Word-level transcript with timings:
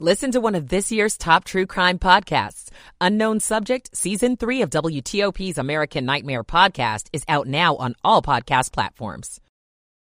Listen 0.00 0.32
to 0.32 0.40
one 0.40 0.56
of 0.56 0.70
this 0.70 0.90
year's 0.90 1.16
top 1.16 1.44
true 1.44 1.66
crime 1.66 2.00
podcasts. 2.00 2.68
Unknown 3.00 3.38
Subject, 3.38 3.96
Season 3.96 4.36
3 4.36 4.62
of 4.62 4.70
WTOP's 4.70 5.56
American 5.56 6.04
Nightmare 6.04 6.42
podcast 6.42 7.06
is 7.12 7.22
out 7.28 7.46
now 7.46 7.76
on 7.76 7.94
all 8.02 8.20
podcast 8.20 8.72
platforms. 8.72 9.40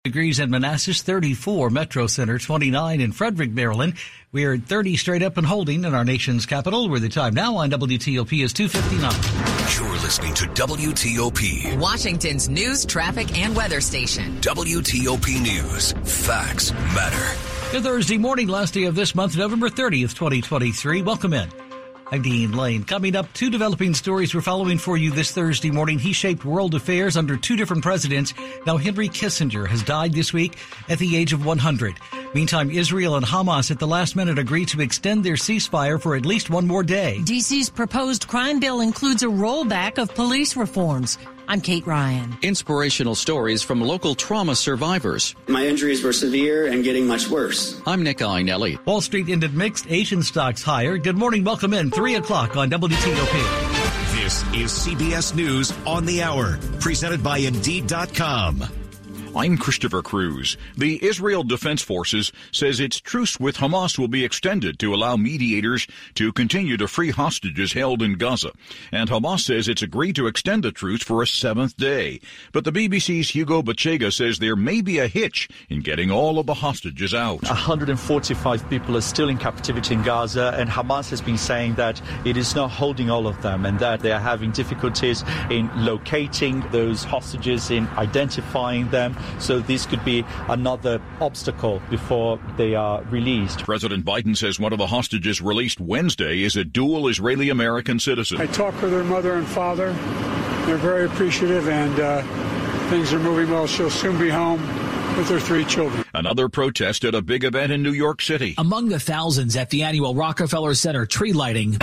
Degrees 0.06 0.40
in 0.40 0.50
Manassas, 0.50 1.02
34, 1.02 1.70
Metro 1.70 2.08
Center, 2.08 2.40
29 2.40 3.02
in 3.02 3.12
Frederick, 3.12 3.52
Maryland. 3.52 3.96
We 4.32 4.46
are 4.46 4.54
at 4.54 4.64
30 4.64 4.96
straight 4.96 5.24
up 5.24 5.36
and 5.36 5.46
holding 5.46 5.84
in 5.84 5.94
our 5.94 6.06
nation's 6.06 6.46
capital, 6.46 6.88
where 6.88 7.02
the 7.02 7.10
time 7.10 7.34
now 7.34 7.58
on 7.58 7.70
WTOP 7.70 8.44
is 8.46 8.54
259. 8.54 9.12
You're 9.76 10.02
listening 10.02 10.34
to 10.36 10.46
WTOP. 10.46 11.78
Washington's 11.78 12.48
news, 12.48 12.86
traffic, 12.86 13.38
and 13.38 13.54
weather 13.54 13.82
station. 13.82 14.40
WTOP 14.40 15.42
News. 15.42 15.92
Facts 16.06 16.72
matter. 16.72 17.51
Thursday 17.80 18.18
morning, 18.18 18.48
last 18.48 18.74
day 18.74 18.84
of 18.84 18.96
this 18.96 19.16
month, 19.16 19.38
November 19.38 19.70
30th, 19.70 20.14
2023. 20.14 21.04
Welcome 21.04 21.34
in. 21.34 21.50
I'm 22.12 22.22
Dean 22.22 22.52
Lane. 22.52 22.84
Coming 22.84 23.16
up, 23.16 23.32
two 23.32 23.50
developing 23.50 23.94
stories 23.94 24.36
we're 24.36 24.42
following 24.42 24.78
for 24.78 24.98
you 24.98 25.12
this 25.12 25.32
Thursday 25.32 25.72
morning. 25.72 25.98
He 25.98 26.12
shaped 26.12 26.44
world 26.44 26.76
affairs 26.76 27.16
under 27.16 27.38
two 27.38 27.56
different 27.56 27.84
presidents. 27.84 28.34
Now, 28.66 28.76
Henry 28.76 29.08
Kissinger 29.08 29.66
has 29.66 29.82
died 29.82 30.12
this 30.12 30.34
week 30.34 30.58
at 30.90 31.00
the 31.00 31.16
age 31.16 31.32
of 31.32 31.46
100. 31.46 31.96
Meantime, 32.34 32.70
Israel 32.70 33.16
and 33.16 33.26
Hamas 33.26 33.72
at 33.72 33.80
the 33.80 33.88
last 33.88 34.18
minute 34.18 34.38
agreed 34.38 34.68
to 34.70 34.82
extend 34.82 35.24
their 35.24 35.36
ceasefire 35.36 36.02
for 36.02 36.18
at 36.18 36.26
least 36.26 36.50
one 36.50 36.68
more 36.68 36.84
day. 36.84 37.20
DC's 37.22 37.70
proposed 37.70 38.28
crime 38.28 38.60
bill 38.60 38.82
includes 38.82 39.24
a 39.24 39.28
rollback 39.28 39.98
of 39.98 40.14
police 40.14 40.58
reforms. 40.58 41.18
I'm 41.48 41.62
Kate 41.62 41.86
Ryan. 41.86 42.38
Inspirational 42.42 43.16
stories 43.16 43.62
from 43.64 43.82
local 43.82 44.16
trauma 44.16 44.56
survivors. 44.56 45.36
My 45.48 45.66
injuries 45.68 46.04
were 46.04 46.14
severe 46.14 46.68
and 46.68 46.84
getting 46.84 47.08
much 47.08 47.30
worse. 47.30 47.82
I'm 47.86 48.04
Nick 48.04 48.20
Iannelli. 48.20 48.84
Wall 48.86 49.02
Street 49.02 49.30
ended 49.30 49.54
mixed, 49.54 49.86
Asian 49.90 50.24
stocks 50.24 50.64
higher. 50.64 50.98
Good 50.98 51.18
morning, 51.18 51.44
welcome 51.44 51.74
in, 51.74 51.92
3 51.92 52.16
o'clock 52.16 52.56
on 52.56 52.70
WTOP. 52.70 54.22
This 54.24 54.44
is 54.54 54.72
CBS 54.72 55.36
News 55.36 55.74
on 55.86 56.06
the 56.06 56.22
Hour, 56.24 56.58
presented 56.80 57.24
by 57.24 57.40
Indeed.com. 57.40 58.81
I'm 59.34 59.58
Christopher 59.58 60.02
Cruz. 60.02 60.58
The 60.78 61.02
Israel 61.06 61.44
Defense 61.44 61.82
Forces 61.82 62.34
says 62.52 62.82
its 62.82 63.00
truce 63.00 63.40
with 63.40 63.58
Hamas 63.58 63.98
will 63.98 64.10
be 64.10 64.26
extended 64.26 64.78
to 64.80 64.94
allow 64.94 65.16
mediators 65.16 65.88
to 66.16 66.34
continue 66.34 66.76
to 66.76 66.88
free 66.88 67.12
hostages 67.12 67.72
held 67.72 68.02
in 68.02 68.16
Gaza. 68.16 68.52
And 68.92 69.10
Hamas 69.10 69.40
says 69.40 69.70
it's 69.70 69.82
agreed 69.82 70.18
to 70.18 70.28
extend 70.28 70.64
the 70.64 70.72
truce 70.74 71.02
for 71.02 71.22
a 71.22 71.28
seventh 71.28 71.78
day. 71.78 72.20
But 72.52 72.66
the 72.66 72.74
BBC's 72.74 73.30
Hugo 73.30 73.62
Bachega 73.62 74.12
says 74.12 74.40
there 74.40 74.58
may 74.58 74.82
be 74.82 75.00
a 75.00 75.08
hitch 75.08 75.48
in 75.70 75.80
getting 75.80 76.12
all 76.12 76.38
of 76.38 76.46
the 76.46 76.56
hostages 76.56 77.14
out. 77.14 77.42
145 77.44 78.70
people 78.70 78.98
are 78.98 79.02
still 79.02 79.30
in 79.30 79.38
captivity 79.38 79.94
in 79.94 80.04
Gaza, 80.04 80.54
and 80.58 80.70
Hamas 80.70 81.10
has 81.10 81.22
been 81.22 81.38
saying 81.38 81.76
that 81.76 82.02
it 82.26 82.36
is 82.36 82.54
not 82.54 82.70
holding 82.70 83.10
all 83.10 83.28
of 83.28 83.42
them 83.42 83.66
and 83.66 83.80
that 83.80 84.02
they 84.02 84.12
are 84.12 84.20
having 84.20 84.52
difficulties 84.52 85.24
in 85.50 85.70
locating 85.86 86.60
those 86.72 87.06
hostages, 87.06 87.72
in 87.72 87.88
identifying 87.96 88.90
them. 88.90 89.16
So 89.40 89.60
this 89.60 89.86
could 89.86 90.04
be 90.06 90.26
another 90.48 91.02
obstacle 91.20 91.82
before 91.90 92.40
they 92.58 92.76
are 92.76 93.02
released. 93.04 93.64
President 93.64 94.06
Biden 94.06 94.36
says 94.36 94.60
one 94.60 94.74
of 94.74 94.80
the 94.80 94.88
hostages 94.88 95.42
released 95.42 95.80
Wednesday 95.80 96.44
is 96.44 96.56
a 96.56 96.64
dual 96.64 97.08
Israeli 97.08 97.50
American 97.50 98.00
citizen. 98.00 98.40
I 98.40 98.48
talked 98.48 98.82
with 98.82 98.92
her 98.92 99.04
mother 99.04 99.34
and 99.34 99.48
father. 99.48 99.94
They're 100.66 100.78
very 100.78 101.06
appreciative, 101.06 101.68
and 101.68 102.00
uh, 102.00 102.22
things 102.90 103.14
are 103.14 103.20
moving 103.20 103.50
well. 103.50 103.68
She'll 103.68 103.90
soon 103.90 104.20
be 104.20 104.30
home 104.30 104.62
with 105.18 105.28
their 105.28 105.40
three 105.40 105.66
children. 105.66 106.06
Another 106.14 106.50
protest 106.50 107.04
at 107.04 107.16
a 107.16 107.22
big 107.22 107.44
event 107.44 107.72
in 107.72 107.82
New 107.84 107.92
York 107.92 108.22
City. 108.22 108.56
Among 108.58 108.90
the 108.90 109.00
thousands 109.00 109.56
at 109.56 109.70
the 109.70 109.84
annual 109.84 110.16
Rockefeller 110.16 110.74
Center 110.74 111.06
tree 111.06 111.34
lighting, 111.34 111.78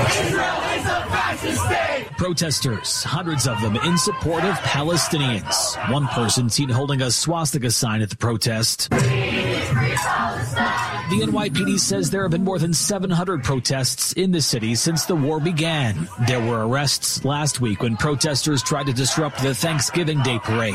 protesters, 2.18 3.02
hundreds 3.04 3.46
of 3.46 3.58
them 3.62 3.76
in 3.76 3.96
support 3.96 4.44
of 4.44 4.54
Palestinians. 4.56 5.90
One 5.90 6.06
person 6.08 6.50
seen 6.50 6.68
holding 6.68 7.00
a 7.00 7.10
swastika 7.10 7.70
sign 7.70 8.02
at 8.02 8.10
the 8.10 8.16
protest. 8.16 8.90
The 8.90 8.96
NYPD 11.22 11.78
says 11.78 12.10
there 12.10 12.20
have 12.22 12.32
been 12.32 12.44
more 12.44 12.58
than 12.58 12.74
700 12.74 13.42
protests 13.42 14.12
in 14.12 14.32
the 14.32 14.42
city 14.42 14.74
since 14.74 15.06
the 15.06 15.16
war 15.16 15.40
began. 15.40 16.06
There 16.26 16.40
were 16.40 16.68
arrests 16.68 17.24
last 17.24 17.62
week 17.62 17.82
when 17.82 17.96
protesters 17.96 18.62
tried 18.62 18.84
to 18.86 18.92
disrupt 18.92 19.40
the 19.40 19.54
Thanksgiving 19.54 20.22
Day 20.22 20.38
parade. 20.40 20.74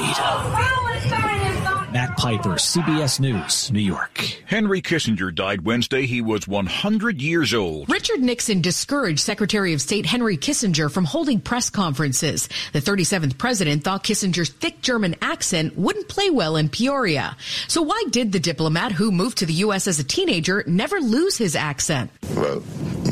Matt 1.93 2.17
Piper, 2.17 2.55
CBS 2.55 3.19
News, 3.19 3.71
New 3.71 3.79
York. 3.79 4.17
Henry 4.47 4.81
Kissinger 4.81 5.33
died 5.33 5.63
Wednesday. 5.63 6.07
He 6.07 6.21
was 6.21 6.47
100 6.47 7.21
years 7.21 7.53
old. 7.53 7.87
Richard 7.87 8.19
Nixon 8.19 8.61
discouraged 8.61 9.19
Secretary 9.19 9.73
of 9.73 9.81
State 9.81 10.07
Henry 10.07 10.35
Kissinger 10.35 10.91
from 10.91 11.05
holding 11.05 11.39
press 11.39 11.69
conferences. 11.69 12.49
The 12.71 12.79
37th 12.79 13.37
president 13.37 13.83
thought 13.83 14.03
Kissinger's 14.03 14.49
thick 14.49 14.81
German 14.81 15.15
accent 15.21 15.77
wouldn't 15.77 16.07
play 16.07 16.31
well 16.31 16.55
in 16.55 16.67
Peoria. 16.67 17.37
So 17.67 17.83
why 17.83 18.03
did 18.09 18.31
the 18.31 18.39
diplomat 18.39 18.93
who 18.93 19.11
moved 19.11 19.37
to 19.37 19.45
the 19.45 19.53
U.S. 19.65 19.85
as 19.85 19.99
a 19.99 20.03
teenager 20.03 20.63
never 20.65 20.99
lose 20.99 21.37
his 21.37 21.55
accent? 21.55 22.09
Well, 22.35 22.63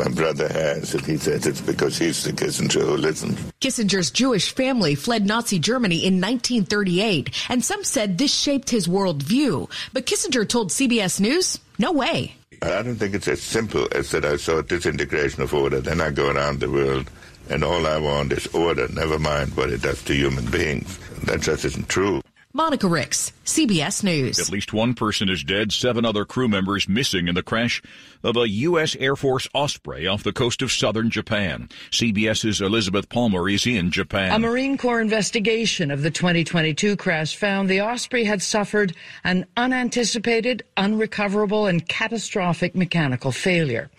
my 0.03 0.09
brother 0.09 0.47
has, 0.47 0.95
and 0.95 1.05
he 1.05 1.17
says 1.17 1.45
it's 1.45 1.61
because 1.61 1.97
he's 1.97 2.23
the 2.23 2.31
Kissinger 2.31 2.81
who 2.81 2.97
listened. 2.97 3.37
Kissinger's 3.59 4.09
Jewish 4.09 4.51
family 4.51 4.95
fled 4.95 5.27
Nazi 5.27 5.59
Germany 5.59 5.97
in 5.97 6.15
1938, 6.15 7.29
and 7.49 7.63
some 7.63 7.83
said 7.83 8.17
this 8.17 8.33
shaped 8.33 8.69
his 8.69 8.87
worldview. 8.87 9.69
But 9.93 10.07
Kissinger 10.07 10.47
told 10.47 10.69
CBS 10.69 11.19
News, 11.19 11.59
no 11.77 11.91
way. 11.91 12.33
I 12.63 12.81
don't 12.81 12.95
think 12.95 13.13
it's 13.13 13.27
as 13.27 13.41
simple 13.41 13.87
as 13.91 14.11
that 14.11 14.25
I 14.25 14.37
saw 14.37 14.61
disintegration 14.61 15.43
of 15.43 15.53
order, 15.53 15.81
then 15.81 16.01
I 16.01 16.11
go 16.11 16.31
around 16.31 16.59
the 16.59 16.69
world 16.69 17.09
and 17.49 17.63
all 17.63 17.85
I 17.85 17.97
want 17.97 18.31
is 18.31 18.47
order, 18.47 18.87
never 18.89 19.19
mind 19.19 19.55
what 19.57 19.71
it 19.71 19.81
does 19.81 20.01
to 20.03 20.13
human 20.13 20.45
beings. 20.49 20.97
That 21.23 21.41
just 21.41 21.65
isn't 21.65 21.89
true. 21.89 22.21
Monica 22.53 22.87
Ricks, 22.87 23.31
CBS 23.45 24.03
News. 24.03 24.37
At 24.37 24.51
least 24.51 24.73
one 24.73 24.93
person 24.93 25.29
is 25.29 25.41
dead, 25.41 25.71
seven 25.71 26.03
other 26.03 26.25
crew 26.25 26.49
members 26.49 26.89
missing 26.89 27.29
in 27.29 27.35
the 27.35 27.43
crash 27.43 27.81
of 28.23 28.35
a 28.35 28.49
U.S. 28.49 28.93
Air 28.97 29.15
Force 29.15 29.47
Osprey 29.53 30.05
off 30.05 30.23
the 30.23 30.33
coast 30.33 30.61
of 30.61 30.69
southern 30.69 31.09
Japan. 31.09 31.69
CBS's 31.91 32.59
Elizabeth 32.59 33.07
Palmer 33.07 33.47
is 33.47 33.65
in 33.65 33.89
Japan. 33.89 34.33
A 34.33 34.39
Marine 34.39 34.77
Corps 34.77 34.99
investigation 34.99 35.91
of 35.91 36.01
the 36.01 36.11
2022 36.11 36.97
crash 36.97 37.37
found 37.37 37.69
the 37.69 37.81
Osprey 37.81 38.25
had 38.25 38.41
suffered 38.41 38.93
an 39.23 39.45
unanticipated, 39.55 40.63
unrecoverable, 40.75 41.67
and 41.67 41.87
catastrophic 41.87 42.75
mechanical 42.75 43.31
failure. 43.31 43.89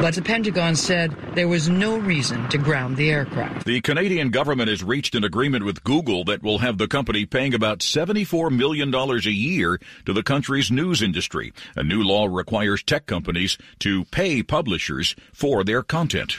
But 0.00 0.14
the 0.14 0.22
Pentagon 0.22 0.76
said 0.76 1.16
there 1.34 1.48
was 1.48 1.70
no 1.70 1.96
reason 1.96 2.46
to 2.50 2.58
ground 2.58 2.98
the 2.98 3.10
aircraft. 3.10 3.64
The 3.64 3.80
Canadian 3.80 4.28
government 4.28 4.68
has 4.68 4.84
reached 4.84 5.14
an 5.14 5.24
agreement 5.24 5.64
with 5.64 5.82
Google 5.84 6.22
that 6.24 6.42
will 6.42 6.58
have 6.58 6.76
the 6.76 6.86
company 6.86 7.24
paying 7.24 7.54
about 7.54 7.78
$74 7.78 8.54
million 8.54 8.94
a 8.94 9.30
year 9.30 9.80
to 10.04 10.12
the 10.12 10.22
country's 10.22 10.70
news 10.70 11.02
industry. 11.02 11.52
A 11.76 11.82
new 11.82 12.02
law 12.02 12.26
requires 12.26 12.82
tech 12.82 13.06
companies 13.06 13.56
to 13.80 14.04
pay 14.06 14.42
publishers 14.42 15.16
for 15.32 15.64
their 15.64 15.82
content. 15.82 16.36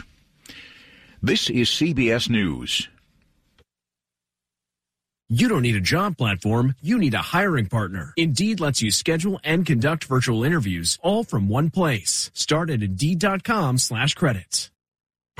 This 1.22 1.50
is 1.50 1.69
CBS 1.69 2.29
News. 2.29 2.88
You 5.29 5.49
don't 5.49 5.63
need 5.63 5.75
a 5.75 5.81
job 5.81 6.17
platform, 6.17 6.75
you 6.81 6.97
need 6.97 7.13
a 7.13 7.17
hiring 7.17 7.65
partner. 7.65 8.13
Indeed 8.15 8.61
lets 8.61 8.81
you 8.81 8.91
schedule 8.91 9.41
and 9.43 9.65
conduct 9.65 10.05
virtual 10.05 10.45
interviews 10.45 10.97
all 11.03 11.25
from 11.25 11.49
one 11.49 11.69
place. 11.69 12.31
Start 12.33 12.69
at 12.69 12.81
Indeed.com 12.81 13.79
slash 13.79 14.13
credits. 14.13 14.71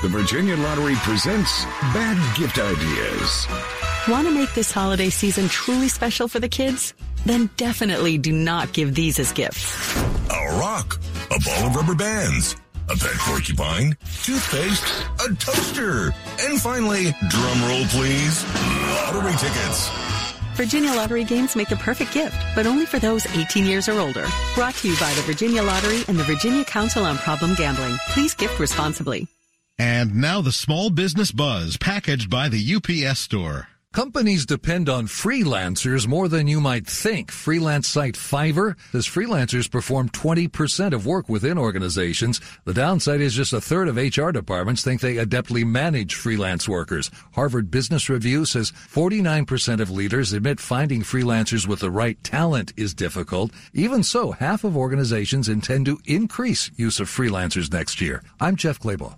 The 0.02 0.08
Virginia 0.08 0.58
Lottery 0.58 0.94
presents 0.96 1.64
Bad 1.94 2.18
Gift 2.36 2.58
Ideas. 2.58 3.46
Want 4.08 4.28
to 4.28 4.34
make 4.34 4.52
this 4.52 4.70
holiday 4.70 5.08
season 5.08 5.48
truly 5.48 5.88
special 5.88 6.28
for 6.28 6.38
the 6.38 6.50
kids? 6.50 6.92
Then 7.24 7.48
definitely 7.56 8.18
do 8.18 8.30
not 8.30 8.74
give 8.74 8.94
these 8.94 9.18
as 9.18 9.32
gifts. 9.32 9.96
A 9.96 10.58
rock, 10.60 11.00
a 11.30 11.40
ball 11.40 11.66
of 11.66 11.76
rubber 11.76 11.94
bands, 11.94 12.56
a 12.90 12.94
pet 12.94 13.16
porcupine, 13.20 13.96
toothpaste, 14.22 14.84
a 15.26 15.34
toaster, 15.36 16.12
and 16.42 16.60
finally, 16.60 17.12
drum 17.28 17.62
roll 17.62 17.84
please, 17.86 18.44
lottery 19.12 19.32
tickets. 19.32 19.88
Virginia 20.54 20.92
Lottery 20.92 21.24
games 21.24 21.56
make 21.56 21.68
the 21.68 21.76
perfect 21.76 22.12
gift, 22.12 22.36
but 22.54 22.66
only 22.66 22.84
for 22.84 22.98
those 22.98 23.24
18 23.36 23.64
years 23.64 23.88
or 23.88 23.98
older. 24.00 24.26
Brought 24.54 24.74
to 24.76 24.88
you 24.88 24.96
by 24.98 25.12
the 25.14 25.22
Virginia 25.22 25.62
Lottery 25.62 26.02
and 26.08 26.18
the 26.18 26.24
Virginia 26.24 26.64
Council 26.64 27.04
on 27.04 27.16
Problem 27.16 27.54
Gambling. 27.54 27.96
Please 28.10 28.34
gift 28.34 28.60
responsibly. 28.60 29.26
And 29.78 30.16
now 30.16 30.42
the 30.42 30.52
small 30.52 30.90
business 30.90 31.32
buzz 31.32 31.78
packaged 31.78 32.28
by 32.28 32.50
the 32.50 32.74
UPS 32.74 33.20
store. 33.20 33.68
Companies 33.98 34.46
depend 34.46 34.88
on 34.88 35.08
freelancers 35.08 36.06
more 36.06 36.28
than 36.28 36.46
you 36.46 36.60
might 36.60 36.86
think. 36.86 37.32
Freelance 37.32 37.88
site 37.88 38.14
Fiverr 38.14 38.76
says 38.92 39.08
freelancers 39.08 39.68
perform 39.68 40.08
20% 40.10 40.92
of 40.92 41.04
work 41.04 41.28
within 41.28 41.58
organizations. 41.58 42.40
The 42.64 42.74
downside 42.74 43.20
is 43.20 43.34
just 43.34 43.52
a 43.52 43.60
third 43.60 43.88
of 43.88 43.96
HR 43.96 44.30
departments 44.30 44.84
think 44.84 45.00
they 45.00 45.16
adeptly 45.16 45.66
manage 45.66 46.14
freelance 46.14 46.68
workers. 46.68 47.10
Harvard 47.32 47.72
Business 47.72 48.08
Review 48.08 48.44
says 48.44 48.70
49% 48.70 49.80
of 49.80 49.90
leaders 49.90 50.32
admit 50.32 50.60
finding 50.60 51.02
freelancers 51.02 51.66
with 51.66 51.80
the 51.80 51.90
right 51.90 52.22
talent 52.22 52.72
is 52.76 52.94
difficult. 52.94 53.50
Even 53.74 54.04
so, 54.04 54.30
half 54.30 54.62
of 54.62 54.76
organizations 54.76 55.48
intend 55.48 55.86
to 55.86 55.98
increase 56.04 56.70
use 56.76 57.00
of 57.00 57.08
freelancers 57.08 57.72
next 57.72 58.00
year. 58.00 58.22
I'm 58.38 58.54
Jeff 58.54 58.78
Clabaugh. 58.78 59.16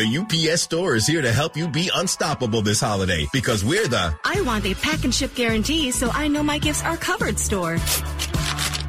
The 0.00 0.16
UPS 0.16 0.62
store 0.62 0.94
is 0.94 1.06
here 1.06 1.20
to 1.20 1.30
help 1.30 1.58
you 1.58 1.68
be 1.68 1.90
unstoppable 1.94 2.62
this 2.62 2.80
holiday 2.80 3.28
because 3.34 3.62
we're 3.62 3.86
the 3.86 4.18
I 4.24 4.40
want 4.40 4.64
a 4.64 4.72
pack 4.72 5.04
and 5.04 5.14
ship 5.14 5.34
guarantee 5.34 5.90
so 5.90 6.08
I 6.14 6.26
know 6.26 6.42
my 6.42 6.56
gifts 6.56 6.82
are 6.82 6.96
covered 6.96 7.38
store. 7.38 7.76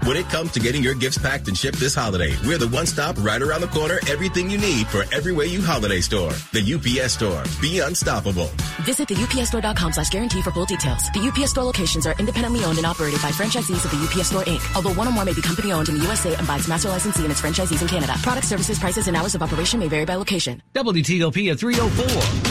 When 0.06 0.18
it 0.18 0.27
comes 0.30 0.51
to 0.53 0.59
getting 0.59 0.81
your 0.81 0.95
gifts 0.95 1.19
packed 1.19 1.48
and 1.48 1.56
shipped 1.56 1.80
this 1.80 1.94
holiday, 1.94 2.36
we're 2.44 2.57
the 2.57 2.68
one 2.69 2.88
stop 2.88 3.15
right 3.19 3.39
around 3.39 3.62
the 3.62 3.68
corner, 3.68 4.00
everything 4.09 4.50
you 4.50 4.57
need 4.57 4.88
for 4.88 5.06
every 5.13 5.31
way 5.31 5.45
you 5.45 5.62
holiday 5.62 6.01
store. 6.01 6.31
The 6.53 6.74
UPS 6.74 7.13
store. 7.13 7.44
Be 7.62 7.80
unstoppable. 7.80 8.50
Visit 8.81 9.07
the 9.07 9.13
upsstore.com 9.13 9.94
slash 9.94 10.09
guarantee 10.09 10.42
for 10.42 10.50
full 10.50 10.65
details. 10.65 11.03
The 11.13 11.19
UPS 11.19 11.51
store 11.51 11.65
locations 11.65 12.07
are 12.07 12.15
independently 12.18 12.65
owned 12.65 12.77
and 12.77 12.88
operated 12.88 13.21
by 13.21 13.30
franchisees 13.30 13.86
of 13.86 13.92
the 13.92 14.03
UPS 14.03 14.30
store 14.30 14.44
Inc. 14.45 14.75
Although 14.75 14.94
one 14.94 15.07
or 15.07 15.12
more 15.12 15.24
may 15.24 15.33
be 15.33 15.42
company 15.42 15.71
owned 15.71 15.89
in 15.89 16.00
the 16.00 16.03
USA 16.03 16.33
and 16.33 16.48
by 16.48 16.57
its 16.57 16.68
master 16.68 16.89
licensee 16.89 17.21
and 17.21 17.31
its 17.31 17.42
franchisees 17.42 17.83
in 17.83 17.88
Canada. 17.88 18.13
Product 18.24 18.48
services, 18.48 18.80
prices, 18.80 19.07
and 19.07 19.15
hours 19.15 19.36
of 19.36 19.44
operation 19.44 19.80
may 19.80 19.88
vary 19.88 20.06
by 20.06 20.15
location. 20.15 20.63
WTOP 20.74 21.51
at 21.51 21.59
304. 21.59 22.50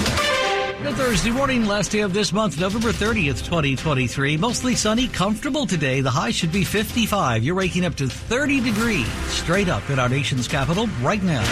Good 0.83 0.97
Thursday 0.97 1.31
morning, 1.31 1.67
last 1.67 1.91
day 1.93 2.01
of 2.01 2.15
this 2.15 2.33
month, 2.33 2.59
November 2.59 2.89
30th, 2.89 3.45
2023. 3.45 4.39
Mostly 4.39 4.75
sunny, 4.75 5.09
comfortable 5.09 5.67
today. 5.67 6.01
The 6.01 6.11
high 6.11 6.31
should 6.31 6.51
be 6.51 6.65
55. 6.65 7.45
You're 7.45 7.55
waking 7.55 7.85
up 7.85 7.97
to 7.97 8.09
30 8.09 8.63
degrees 8.63 9.07
straight 9.25 9.69
up 9.69 9.91
in 9.91 9.99
our 9.99 10.09
nation's 10.09 10.49
capital 10.49 10.87
right 11.03 11.23
now. 11.23 11.45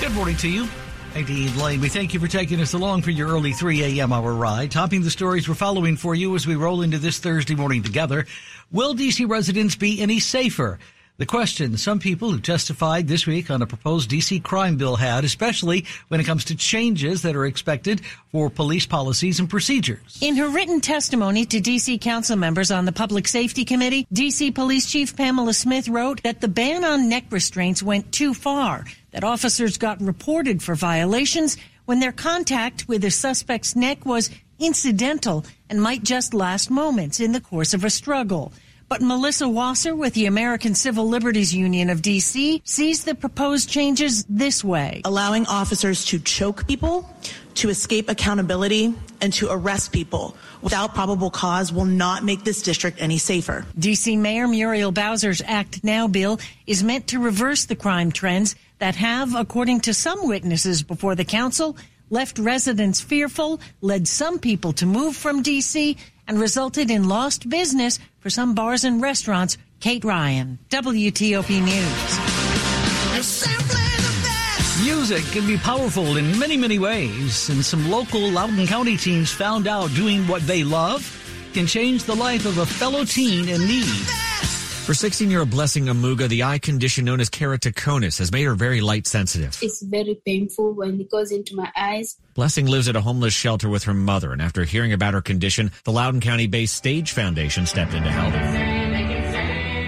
Good 0.00 0.12
morning 0.12 0.36
to 0.36 0.48
you. 0.48 0.68
I'm 1.16 1.24
Dean 1.24 1.58
Lane. 1.58 1.80
We 1.80 1.88
thank 1.88 2.14
you 2.14 2.20
for 2.20 2.28
taking 2.28 2.60
us 2.60 2.74
along 2.74 3.02
for 3.02 3.10
your 3.10 3.28
early 3.30 3.52
3 3.52 3.98
a.m. 3.98 4.12
hour 4.12 4.34
ride. 4.34 4.70
Topping 4.70 5.02
the 5.02 5.10
stories 5.10 5.48
we're 5.48 5.56
following 5.56 5.96
for 5.96 6.14
you 6.14 6.36
as 6.36 6.46
we 6.46 6.54
roll 6.54 6.82
into 6.82 6.98
this 6.98 7.18
Thursday 7.18 7.56
morning 7.56 7.82
together. 7.82 8.24
Will 8.70 8.94
D.C. 8.94 9.24
residents 9.24 9.74
be 9.74 10.00
any 10.00 10.20
safer? 10.20 10.78
The 11.16 11.26
question 11.26 11.76
some 11.76 12.00
people 12.00 12.32
who 12.32 12.40
testified 12.40 13.06
this 13.06 13.24
week 13.24 13.48
on 13.48 13.62
a 13.62 13.68
proposed 13.68 14.10
DC 14.10 14.42
crime 14.42 14.76
bill 14.76 14.96
had, 14.96 15.24
especially 15.24 15.84
when 16.08 16.18
it 16.18 16.24
comes 16.24 16.44
to 16.46 16.56
changes 16.56 17.22
that 17.22 17.36
are 17.36 17.46
expected 17.46 18.00
for 18.32 18.50
police 18.50 18.84
policies 18.84 19.38
and 19.38 19.48
procedures. 19.48 20.18
In 20.20 20.34
her 20.34 20.48
written 20.48 20.80
testimony 20.80 21.46
to 21.46 21.60
DC 21.60 22.00
council 22.00 22.34
members 22.34 22.72
on 22.72 22.84
the 22.84 22.90
Public 22.90 23.28
Safety 23.28 23.64
Committee, 23.64 24.08
DC 24.12 24.52
Police 24.56 24.90
Chief 24.90 25.16
Pamela 25.16 25.54
Smith 25.54 25.86
wrote 25.88 26.20
that 26.24 26.40
the 26.40 26.48
ban 26.48 26.84
on 26.84 27.08
neck 27.08 27.26
restraints 27.30 27.80
went 27.80 28.10
too 28.10 28.34
far, 28.34 28.84
that 29.12 29.22
officers 29.22 29.78
got 29.78 30.00
reported 30.00 30.64
for 30.64 30.74
violations 30.74 31.56
when 31.84 32.00
their 32.00 32.10
contact 32.10 32.88
with 32.88 33.04
a 33.04 33.10
suspect's 33.12 33.76
neck 33.76 34.04
was 34.04 34.30
incidental 34.58 35.44
and 35.70 35.80
might 35.80 36.02
just 36.02 36.34
last 36.34 36.72
moments 36.72 37.20
in 37.20 37.30
the 37.30 37.40
course 37.40 37.72
of 37.72 37.84
a 37.84 37.90
struggle. 37.90 38.52
But 38.88 39.00
Melissa 39.00 39.48
Wasser 39.48 39.94
with 39.94 40.14
the 40.14 40.26
American 40.26 40.74
Civil 40.74 41.08
Liberties 41.08 41.54
Union 41.54 41.90
of 41.90 42.02
DC 42.02 42.60
sees 42.64 43.04
the 43.04 43.14
proposed 43.14 43.68
changes 43.68 44.24
this 44.28 44.62
way. 44.62 45.02
Allowing 45.04 45.46
officers 45.46 46.04
to 46.06 46.18
choke 46.18 46.66
people, 46.66 47.08
to 47.54 47.70
escape 47.70 48.08
accountability, 48.08 48.94
and 49.20 49.32
to 49.32 49.48
arrest 49.50 49.92
people 49.92 50.36
without 50.60 50.94
probable 50.94 51.30
cause 51.30 51.72
will 51.72 51.84
not 51.84 52.24
make 52.24 52.44
this 52.44 52.62
district 52.62 53.00
any 53.00 53.18
safer. 53.18 53.64
DC 53.78 54.18
Mayor 54.18 54.46
Muriel 54.46 54.92
Bowser's 54.92 55.40
Act 55.46 55.82
Now 55.82 56.06
bill 56.06 56.38
is 56.66 56.82
meant 56.82 57.08
to 57.08 57.18
reverse 57.18 57.64
the 57.64 57.76
crime 57.76 58.12
trends 58.12 58.54
that 58.78 58.96
have, 58.96 59.34
according 59.34 59.80
to 59.80 59.94
some 59.94 60.26
witnesses 60.28 60.82
before 60.82 61.14
the 61.14 61.24
council, 61.24 61.76
left 62.10 62.38
residents 62.38 63.00
fearful, 63.00 63.60
led 63.80 64.06
some 64.08 64.38
people 64.38 64.72
to 64.74 64.86
move 64.86 65.16
from 65.16 65.42
DC, 65.42 65.96
and 66.26 66.38
resulted 66.38 66.90
in 66.90 67.08
lost 67.08 67.48
business 67.48 67.98
for 68.20 68.30
some 68.30 68.54
bars 68.54 68.84
and 68.84 69.02
restaurants. 69.02 69.58
Kate 69.80 70.04
Ryan, 70.04 70.58
WTOP 70.70 71.50
News. 71.62 72.34
Music 74.84 75.24
can 75.32 75.46
be 75.46 75.56
powerful 75.58 76.16
in 76.16 76.38
many, 76.38 76.56
many 76.56 76.78
ways, 76.78 77.48
and 77.50 77.64
some 77.64 77.90
local 77.90 78.30
Loudoun 78.30 78.66
County 78.66 78.96
teens 78.96 79.30
found 79.30 79.66
out 79.66 79.92
doing 79.94 80.26
what 80.26 80.42
they 80.46 80.64
love 80.64 81.02
can 81.52 81.66
change 81.66 82.04
the 82.04 82.14
life 82.14 82.46
of 82.46 82.58
a 82.58 82.66
fellow 82.66 83.04
teen 83.04 83.48
in 83.48 83.66
need. 83.66 84.23
For 84.84 84.92
16-year-old 84.92 85.48
Blessing 85.48 85.86
Amuga, 85.86 86.28
the 86.28 86.42
eye 86.42 86.58
condition 86.58 87.06
known 87.06 87.18
as 87.18 87.30
keratoconus 87.30 88.18
has 88.18 88.30
made 88.30 88.42
her 88.42 88.54
very 88.54 88.82
light 88.82 89.06
sensitive. 89.06 89.58
It's 89.62 89.80
very 89.80 90.20
painful 90.26 90.74
when 90.74 91.00
it 91.00 91.10
goes 91.10 91.32
into 91.32 91.56
my 91.56 91.72
eyes. 91.74 92.18
Blessing 92.34 92.66
lives 92.66 92.86
at 92.86 92.94
a 92.94 93.00
homeless 93.00 93.32
shelter 93.32 93.70
with 93.70 93.84
her 93.84 93.94
mother, 93.94 94.30
and 94.34 94.42
after 94.42 94.64
hearing 94.64 94.92
about 94.92 95.14
her 95.14 95.22
condition, 95.22 95.72
the 95.84 95.90
Loudoun 95.92 96.20
County-based 96.20 96.76
Stage 96.76 97.12
Foundation 97.12 97.64
stepped 97.64 97.94
in 97.94 98.02
to 98.02 98.10
help. 98.10 98.63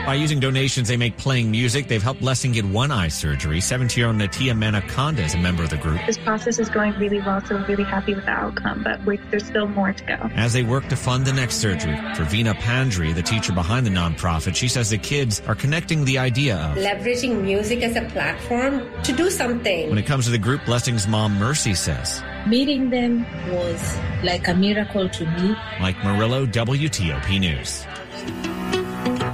By 0.06 0.14
using 0.14 0.38
donations 0.38 0.87
they 0.87 0.97
make 0.97 1.17
playing 1.17 1.50
music, 1.50 1.88
they've 1.88 2.00
helped 2.00 2.20
Blessing 2.20 2.53
get 2.53 2.64
one 2.64 2.93
eye 2.93 3.08
surgery. 3.08 3.58
17-year-old 3.58 4.14
Natia 4.14 4.56
Manaconda 4.56 5.19
is 5.19 5.35
a 5.35 5.38
member 5.38 5.64
of 5.64 5.70
the 5.70 5.79
group. 5.79 6.00
This 6.06 6.17
process 6.17 6.61
is 6.61 6.69
going 6.69 6.93
really 6.93 7.19
well, 7.19 7.44
so 7.44 7.56
we're 7.56 7.67
really 7.67 7.82
happy 7.82 8.14
with 8.14 8.25
the 8.25 8.31
outcome, 8.31 8.85
but 8.85 9.00
there's 9.32 9.44
still 9.44 9.67
more 9.67 9.93
to 9.93 10.05
go. 10.05 10.14
As 10.37 10.53
they 10.53 10.62
work 10.62 10.87
to 10.91 10.97
fund 10.97 11.26
the 11.26 11.32
next 11.32 11.56
surgery, 11.56 11.97
for 12.14 12.23
Vina 12.23 12.55
Pandry, 12.55 13.12
the 13.12 13.23
teacher 13.23 13.53
behind 13.53 13.85
the 13.85 13.91
nonprofit, 13.91 14.55
she 14.55 14.69
says 14.69 14.91
the 14.91 14.99
kids 14.99 15.41
are 15.49 15.56
connecting 15.56 16.05
the 16.05 16.19
idea 16.19 16.56
of 16.56 16.76
leveraging 16.76 17.43
music 17.43 17.82
as 17.82 17.97
a 17.97 18.08
platform 18.11 18.88
to 19.03 19.12
do 19.12 19.29
something. 19.29 19.88
When 19.88 19.99
it 19.99 20.06
comes 20.06 20.26
to 20.26 20.31
the 20.31 20.38
group, 20.38 20.64
Blessing's 20.67 21.08
mom, 21.08 21.37
Mercy, 21.37 21.75
says 21.75 22.23
meeting 22.47 22.91
them 22.91 23.26
was 23.53 23.99
like 24.23 24.47
a 24.47 24.55
miracle 24.55 25.08
to 25.08 25.26
me. 25.26 25.56
Mike 25.81 26.00
Murillo, 26.05 26.47
WTOP 26.47 27.41
News. 27.41 27.85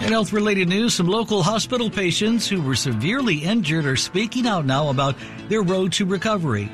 In 0.03 0.09
health 0.09 0.33
related 0.33 0.69
news, 0.69 0.95
some 0.95 1.07
local 1.07 1.45
hospital 1.45 1.89
patients 1.89 2.49
who 2.49 2.61
were 2.61 2.75
severely 2.75 3.37
injured 3.37 3.87
are 3.87 3.95
speaking 3.95 4.49
out 4.49 4.67
now 4.67 4.89
about 4.89 5.15
their 5.49 5.63
road 5.63 5.93
to 5.93 6.05
recovery. 6.05 6.69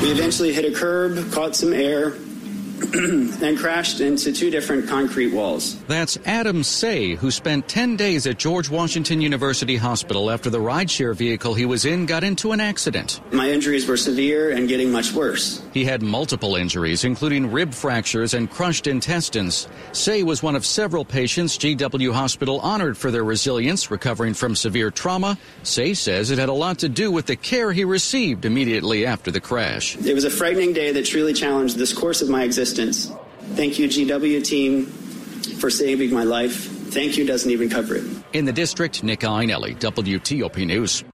We 0.00 0.12
eventually 0.12 0.52
hit 0.52 0.64
a 0.64 0.70
curb, 0.70 1.32
caught 1.32 1.56
some 1.56 1.72
air, 1.72 2.12
and 2.94 3.58
crashed 3.58 4.00
into 4.00 4.32
two 4.32 4.50
different 4.50 4.86
concrete 4.88 5.32
walls. 5.32 5.82
That's 5.84 6.18
Adam 6.26 6.62
Say, 6.62 7.14
who 7.14 7.30
spent 7.30 7.66
10 7.66 7.96
days 7.96 8.26
at 8.26 8.38
George 8.38 8.68
Washington 8.68 9.22
University 9.22 9.76
Hospital 9.76 10.30
after 10.30 10.50
the 10.50 10.58
rideshare 10.58 11.14
vehicle 11.14 11.54
he 11.54 11.64
was 11.64 11.86
in 11.86 12.04
got 12.04 12.24
into 12.24 12.52
an 12.52 12.60
accident. 12.60 13.20
My 13.32 13.50
injuries 13.50 13.86
were 13.86 13.96
severe 13.96 14.50
and 14.50 14.68
getting 14.68 14.92
much 14.92 15.12
worse. 15.12 15.62
He 15.72 15.84
had 15.84 16.02
multiple 16.02 16.56
injuries, 16.56 17.04
including 17.04 17.50
rib 17.50 17.72
fractures 17.72 18.34
and 18.34 18.50
crushed 18.50 18.86
intestines. 18.86 19.66
Say 19.92 20.22
was 20.22 20.42
one 20.42 20.56
of 20.56 20.66
several 20.66 21.06
patients 21.06 21.56
GW 21.56 22.12
Hospital 22.12 22.60
honored 22.60 22.98
for 22.98 23.10
their 23.10 23.24
resilience 23.24 23.90
recovering 23.90 24.34
from 24.34 24.54
severe 24.54 24.90
trauma. 24.90 25.38
Say 25.62 25.94
says 25.94 26.30
it 26.30 26.38
had 26.38 26.50
a 26.50 26.52
lot 26.52 26.80
to 26.80 26.90
do 26.90 27.10
with 27.10 27.26
the 27.26 27.36
care 27.36 27.72
he 27.72 27.84
received 27.84 28.44
immediately 28.44 29.06
after 29.06 29.30
the 29.30 29.40
crash. 29.40 29.96
It 29.96 30.14
was 30.14 30.24
a 30.24 30.30
frightening 30.30 30.74
day 30.74 30.92
that 30.92 31.06
truly 31.06 31.32
challenged 31.32 31.78
this 31.78 31.92
course 31.92 32.20
of 32.20 32.28
my 32.28 32.42
existence 32.44 32.73
assistance. 32.78 33.16
Thank 33.56 33.78
you, 33.78 33.88
GW 33.88 34.44
team, 34.44 34.86
for 34.86 35.70
saving 35.70 36.12
my 36.12 36.24
life. 36.24 36.70
Thank 36.92 37.16
you 37.16 37.26
doesn't 37.26 37.50
even 37.50 37.68
cover 37.68 37.96
it. 37.96 38.04
In 38.32 38.44
the 38.44 38.52
district, 38.52 39.02
Nick 39.02 39.20
Iannelli, 39.20 39.78
WTOP 39.78 40.66
News. 40.66 41.04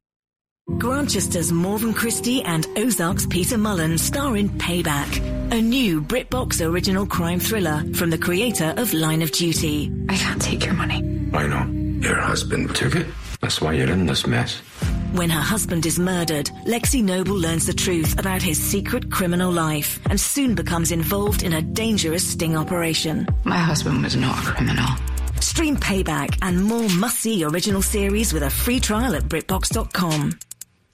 Grantchester's 0.68 1.50
Morven 1.50 1.92
Christie 1.92 2.42
and 2.42 2.66
Ozark's 2.76 3.26
Peter 3.26 3.56
Mullan 3.56 3.98
star 3.98 4.36
in 4.36 4.48
Payback, 4.48 5.52
a 5.52 5.60
new 5.60 6.00
BritBox 6.00 6.64
original 6.64 7.06
crime 7.06 7.40
thriller 7.40 7.82
from 7.94 8.10
the 8.10 8.18
creator 8.18 8.72
of 8.76 8.94
Line 8.94 9.22
of 9.22 9.32
Duty. 9.32 9.90
I 10.08 10.16
can't 10.16 10.40
take 10.40 10.64
your 10.64 10.74
money. 10.74 10.98
I 11.32 11.46
know. 11.46 11.66
Your 12.06 12.16
husband 12.16 12.74
took 12.76 12.94
it. 12.94 13.06
That's 13.40 13.60
why 13.60 13.72
you're 13.72 13.90
in 13.90 14.06
this 14.06 14.26
mess. 14.26 14.62
When 15.12 15.28
her 15.30 15.40
husband 15.40 15.86
is 15.86 15.98
murdered, 15.98 16.46
Lexi 16.66 17.02
Noble 17.02 17.34
learns 17.34 17.66
the 17.66 17.72
truth 17.72 18.16
about 18.20 18.42
his 18.42 18.62
secret 18.62 19.10
criminal 19.10 19.50
life 19.50 19.98
and 20.08 20.20
soon 20.20 20.54
becomes 20.54 20.92
involved 20.92 21.42
in 21.42 21.54
a 21.54 21.62
dangerous 21.62 22.24
sting 22.24 22.56
operation. 22.56 23.26
My 23.42 23.58
husband 23.58 24.04
was 24.04 24.14
not 24.14 24.38
a 24.38 24.52
criminal. 24.52 24.86
Stream 25.40 25.76
Payback 25.76 26.38
and 26.42 26.62
more 26.62 26.88
must-see 26.90 27.42
original 27.44 27.82
series 27.82 28.32
with 28.32 28.44
a 28.44 28.50
free 28.50 28.78
trial 28.78 29.16
at 29.16 29.24
BritBox.com. 29.24 30.38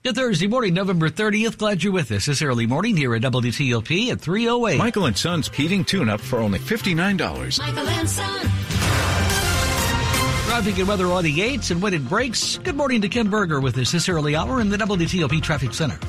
Good 0.03 0.15
Thursday 0.15 0.47
morning, 0.47 0.73
November 0.73 1.09
30th. 1.09 1.59
Glad 1.59 1.83
you're 1.83 1.93
with 1.93 2.11
us 2.11 2.25
this 2.25 2.41
early 2.41 2.65
morning 2.65 2.97
here 2.97 3.13
at 3.13 3.21
WTOP 3.21 4.11
at 4.11 4.19
308. 4.19 4.77
Michael 4.79 5.05
and 5.05 5.17
Son's 5.17 5.49
heating 5.49 5.85
tune-up 5.85 6.21
for 6.21 6.39
only 6.39 6.57
$59. 6.57 7.59
Michael 7.59 7.87
and 7.87 8.09
Son. 8.09 8.66
Traffic 10.57 10.79
and 10.79 10.87
weather 10.87 11.05
on 11.11 11.23
the 11.23 11.37
8s 11.37 11.69
and 11.69 11.79
when 11.83 11.93
it 11.93 12.09
breaks. 12.09 12.57
Good 12.57 12.75
morning 12.75 12.99
to 13.01 13.09
Ken 13.09 13.29
Berger 13.29 13.59
with 13.59 13.77
us 13.77 13.91
this 13.91 14.09
early 14.09 14.35
hour 14.35 14.59
in 14.59 14.69
the 14.69 14.77
WTOP 14.77 15.39
Traffic 15.39 15.71
Center. 15.71 15.99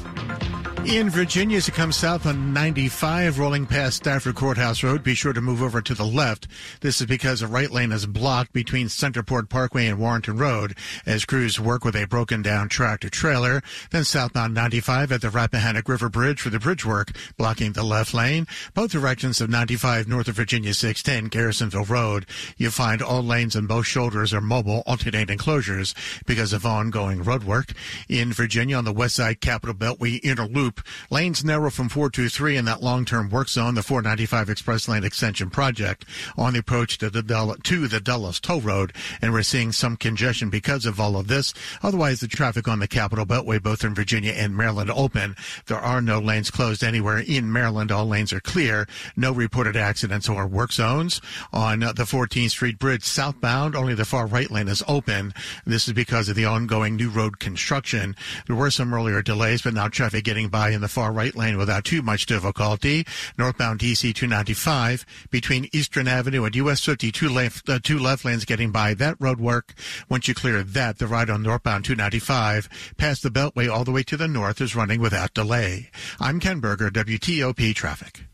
In 0.89 1.11
Virginia, 1.11 1.59
as 1.59 1.69
it 1.69 1.75
comes 1.75 1.97
south 1.97 2.25
on 2.25 2.55
95, 2.55 3.39
rolling 3.39 3.67
past 3.67 3.99
Stafford 3.99 4.37
Courthouse 4.37 4.83
Road, 4.83 5.03
be 5.03 5.15
sure 5.15 5.35
to 5.35 5.41
move 5.43 5.63
over 5.63 5.83
to 5.83 5.93
the 5.93 6.07
left. 6.07 6.49
This 6.81 7.03
is 7.03 7.07
because 7.07 7.43
a 7.43 7.47
right 7.47 7.71
lane 7.71 7.93
is 7.93 8.07
blocked 8.07 8.55
between 8.55 8.87
Centerport 8.87 9.51
Parkway 9.51 9.87
and 9.87 9.99
Warrenton 9.99 10.39
Road 10.39 10.79
as 11.05 11.27
crews 11.27 11.61
work 11.61 11.85
with 11.85 11.95
a 11.95 12.07
broken 12.07 12.41
down 12.41 12.71
tractor 12.71 13.11
trailer. 13.11 13.63
Then 13.91 14.03
southbound 14.03 14.55
95 14.55 15.13
at 15.13 15.21
the 15.21 15.29
Rappahannock 15.29 15.87
River 15.91 16.09
Bridge 16.09 16.41
for 16.41 16.49
the 16.49 16.59
bridge 16.59 16.87
work, 16.87 17.13
blocking 17.37 17.73
the 17.73 17.83
left 17.83 18.15
lane. 18.15 18.47
Both 18.73 18.93
directions 18.93 19.43
of 19.43 19.51
95 19.51 20.09
north 20.09 20.29
of 20.29 20.37
Virginia 20.37 20.73
610, 20.73 21.29
Garrisonville 21.29 21.85
Road. 21.85 22.25
You 22.57 22.71
find 22.71 23.03
all 23.03 23.23
lanes 23.23 23.55
and 23.55 23.69
both 23.69 23.85
shoulders 23.85 24.33
are 24.33 24.41
mobile 24.41 24.83
alternating 24.87 25.37
closures 25.37 25.95
because 26.25 26.55
of 26.55 26.65
ongoing 26.65 27.23
road 27.23 27.45
work. 27.45 27.75
In 28.09 28.33
Virginia 28.33 28.79
on 28.79 28.87
the 28.87 28.93
west 28.95 29.17
side 29.17 29.43
Capitol 29.43 29.75
Beltway 29.75 30.19
inner 30.25 30.47
loop, 30.47 30.78
Lanes 31.11 31.45
narrow 31.45 31.71
from 31.71 31.89
423 31.89 32.57
in 32.57 32.65
that 32.67 32.83
long-term 32.83 33.31
work 33.31 33.49
zone, 33.49 33.75
the 33.75 33.83
495 33.83 34.51
Express 34.51 34.89
Lane 34.89 35.05
Extension 35.05 35.51
Project, 35.51 36.05
on 36.37 36.53
the 36.53 36.61
approach 36.61 36.99
to 36.99 37.11
the, 37.11 37.23
Dul- 37.23 37.57
to 37.57 37.89
the 37.89 38.01
Dulles 38.01 38.41
Toll 38.41 38.61
Road. 38.61 38.93
And 39.21 39.33
we're 39.33 39.43
seeing 39.43 39.73
some 39.73 39.97
congestion 39.97 40.51
because 40.51 40.87
of 40.87 41.01
all 41.01 41.17
of 41.17 41.29
this. 41.29 41.55
Otherwise, 41.83 42.21
the 42.21 42.29
traffic 42.29 42.69
on 42.69 42.79
the 42.79 42.89
Capitol 42.89 43.27
Beltway, 43.27 43.63
both 43.63 43.85
in 43.85 43.95
Virginia 43.95 44.33
and 44.33 44.57
Maryland, 44.57 44.91
open. 44.91 45.37
There 45.67 45.79
are 45.79 46.01
no 46.01 46.19
lanes 46.19 46.51
closed 46.51 46.83
anywhere 46.83 47.19
in 47.19 47.53
Maryland. 47.53 47.93
All 47.93 48.07
lanes 48.07 48.33
are 48.33 48.41
clear. 48.41 48.87
No 49.17 49.33
reported 49.33 49.77
accidents 49.77 50.29
or 50.29 50.47
work 50.47 50.73
zones. 50.73 51.21
On 51.53 51.81
the 51.81 52.07
14th 52.09 52.51
Street 52.51 52.79
Bridge 52.79 53.05
southbound, 53.05 53.75
only 53.75 53.95
the 53.95 54.05
far 54.05 54.27
right 54.27 54.51
lane 54.51 54.69
is 54.69 54.83
open. 54.89 55.33
This 55.65 55.89
is 55.89 55.95
because 55.95 56.29
of 56.29 56.37
the 56.37 56.45
ongoing 56.45 56.97
new 56.97 57.11
road 57.11 57.39
construction. 57.39 58.17
There 58.47 58.57
were 58.57 58.71
some 58.71 58.93
earlier 58.93 59.23
delays, 59.23 59.63
but 59.63 59.75
now 59.75 59.89
traffic 59.89 60.25
getting 60.25 60.49
by 60.49 60.68
in 60.73 60.81
the 60.81 60.89
far 60.89 61.13
right 61.13 61.35
lane 61.35 61.57
without 61.57 61.85
too 61.85 62.03
much 62.03 62.27
difficulty. 62.27 63.07
Northbound 63.37 63.81
DC 63.81 64.15
295 64.15 65.05
between 65.31 65.69
Eastern 65.73 66.09
Avenue 66.09 66.45
and 66.45 66.55
US 66.57 66.85
52 66.85 67.29
left, 67.29 67.69
uh, 67.69 67.79
two 67.83 67.99
left 67.99 68.25
lanes 68.25 68.45
getting 68.45 68.71
by 68.71 68.95
that 68.95 69.17
road 69.19 69.41
work. 69.41 69.75
Once 70.09 70.29
you 70.29 70.35
clear 70.35 70.63
that, 70.63 70.99
the 70.99 71.07
ride 71.07 71.31
on 71.31 71.43
northbound 71.43 71.85
295 71.85 72.69
past 72.97 73.23
the 73.23 73.31
Beltway 73.31 73.71
all 73.71 73.85
the 73.85 73.93
way 73.93 74.03
to 74.03 74.17
the 74.17 74.29
north 74.29 74.61
is 74.61 74.77
running 74.77 75.01
without 75.01 75.35
delay. 75.35 75.91
I'm 76.21 76.41
Ken 76.41 76.61
Berger, 76.61 76.91
WTOP 76.91 77.75
Traffic. 77.75 78.28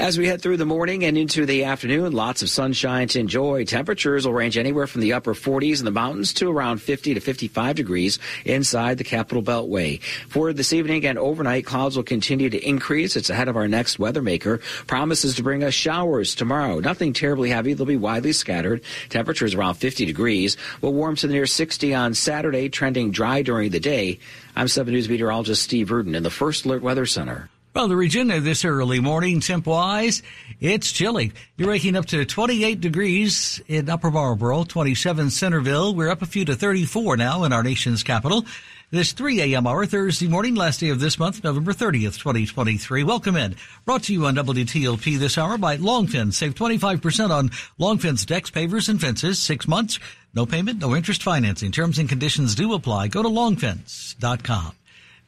As 0.00 0.18
we 0.18 0.26
head 0.26 0.42
through 0.42 0.56
the 0.56 0.66
morning 0.66 1.04
and 1.04 1.16
into 1.16 1.46
the 1.46 1.64
afternoon, 1.64 2.12
lots 2.12 2.42
of 2.42 2.50
sunshine 2.50 3.06
to 3.08 3.20
enjoy. 3.20 3.64
Temperatures 3.64 4.26
will 4.26 4.34
range 4.34 4.58
anywhere 4.58 4.88
from 4.88 5.02
the 5.02 5.12
upper 5.12 5.34
40s 5.34 5.78
in 5.78 5.84
the 5.84 5.92
mountains 5.92 6.32
to 6.34 6.50
around 6.50 6.82
50 6.82 7.14
to 7.14 7.20
55 7.20 7.76
degrees 7.76 8.18
inside 8.44 8.98
the 8.98 9.04
Capitol 9.04 9.40
Beltway. 9.40 10.02
For 10.28 10.52
this 10.52 10.72
evening 10.72 11.06
and 11.06 11.16
overnight, 11.16 11.64
clouds 11.64 11.96
will 11.96 12.02
continue 12.02 12.50
to 12.50 12.68
increase. 12.68 13.14
It's 13.14 13.30
ahead 13.30 13.46
of 13.46 13.56
our 13.56 13.68
next 13.68 14.00
weather 14.00 14.20
maker. 14.20 14.58
Promises 14.88 15.36
to 15.36 15.44
bring 15.44 15.62
us 15.62 15.74
showers 15.74 16.34
tomorrow. 16.34 16.80
Nothing 16.80 17.12
terribly 17.12 17.50
heavy. 17.50 17.72
They'll 17.72 17.86
be 17.86 17.96
widely 17.96 18.32
scattered. 18.32 18.82
Temperatures 19.10 19.54
around 19.54 19.74
50 19.74 20.06
degrees. 20.06 20.56
Will 20.80 20.92
warm 20.92 21.14
to 21.16 21.28
near 21.28 21.46
60 21.46 21.94
on 21.94 22.14
Saturday, 22.14 22.68
trending 22.68 23.12
dry 23.12 23.42
during 23.42 23.70
the 23.70 23.78
day. 23.78 24.18
I'm 24.56 24.66
7 24.66 24.92
News 24.92 25.08
meteorologist 25.08 25.62
Steve 25.62 25.92
Rudin 25.92 26.16
in 26.16 26.24
the 26.24 26.30
First 26.30 26.64
Alert 26.64 26.82
Weather 26.82 27.06
Center. 27.06 27.48
Well, 27.74 27.88
the 27.88 27.96
region 27.96 28.28
this 28.28 28.64
early 28.64 29.00
morning, 29.00 29.40
temp 29.40 29.66
wise, 29.66 30.22
it's 30.60 30.92
chilly. 30.92 31.32
You're 31.56 31.70
waking 31.70 31.96
up 31.96 32.06
to 32.06 32.24
28 32.24 32.80
degrees 32.80 33.60
in 33.66 33.90
Upper 33.90 34.12
Marlboro, 34.12 34.62
27 34.62 35.30
Centerville. 35.30 35.92
We're 35.92 36.08
up 36.08 36.22
a 36.22 36.26
few 36.26 36.44
to 36.44 36.54
34 36.54 37.16
now 37.16 37.42
in 37.42 37.52
our 37.52 37.64
nation's 37.64 38.04
capital. 38.04 38.46
This 38.92 39.10
3 39.10 39.40
a.m. 39.40 39.66
hour, 39.66 39.86
Thursday 39.86 40.28
morning, 40.28 40.54
last 40.54 40.78
day 40.78 40.90
of 40.90 41.00
this 41.00 41.18
month, 41.18 41.42
November 41.42 41.72
30th, 41.72 42.16
2023. 42.16 43.02
Welcome 43.02 43.34
in. 43.34 43.56
Brought 43.84 44.04
to 44.04 44.12
you 44.12 44.26
on 44.26 44.36
WTOP 44.36 45.18
this 45.18 45.36
hour 45.36 45.58
by 45.58 45.76
Longfence. 45.76 46.34
Save 46.34 46.54
25% 46.54 47.30
on 47.30 47.48
Longfence 47.80 48.24
decks, 48.24 48.52
pavers, 48.52 48.88
and 48.88 49.00
fences. 49.00 49.40
Six 49.40 49.66
months, 49.66 49.98
no 50.32 50.46
payment, 50.46 50.80
no 50.80 50.94
interest 50.94 51.24
financing. 51.24 51.72
Terms 51.72 51.98
and 51.98 52.08
conditions 52.08 52.54
do 52.54 52.72
apply. 52.72 53.08
Go 53.08 53.24
to 53.24 53.28
longfence.com. 53.28 54.74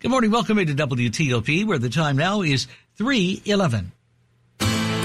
Good 0.07 0.13
morning. 0.13 0.31
Welcome 0.31 0.61
into 0.61 0.73
WTOP, 0.73 1.67
where 1.67 1.79
the 1.79 1.89
time 1.89 2.17
now 2.17 2.43
is 2.43 2.69
311. 2.95 3.91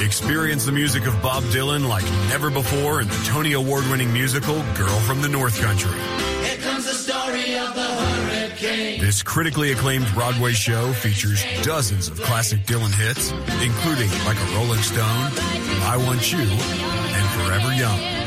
Experience 0.05 0.65
the 0.67 0.71
music 0.71 1.07
of 1.07 1.19
Bob 1.23 1.41
Dylan 1.45 1.89
like 1.89 2.03
never 2.29 2.51
before 2.51 3.01
in 3.01 3.07
the 3.07 3.23
Tony 3.25 3.53
Award 3.53 3.83
winning 3.89 4.13
musical 4.13 4.61
Girl 4.75 4.99
from 4.99 5.23
the 5.23 5.27
North 5.27 5.59
Country. 5.59 5.97
Here 6.45 6.57
comes 6.57 6.85
the 6.85 6.93
story 6.93 7.57
of 7.57 7.73
the 7.73 7.81
hurricane. 7.81 9.01
This 9.01 9.23
critically 9.23 9.71
acclaimed 9.71 10.05
Broadway 10.13 10.51
show 10.51 10.93
features 10.93 11.43
dozens 11.63 12.07
of 12.07 12.21
classic 12.21 12.59
Dylan 12.67 12.93
hits, 12.93 13.31
including 13.63 14.11
Like 14.27 14.37
a 14.37 14.55
Rolling 14.55 14.83
Stone, 14.83 15.31
I 15.81 15.97
Want 15.97 16.31
You, 16.31 16.37
and 16.37 17.29
Forever 17.41 17.73
Young. 17.73 18.20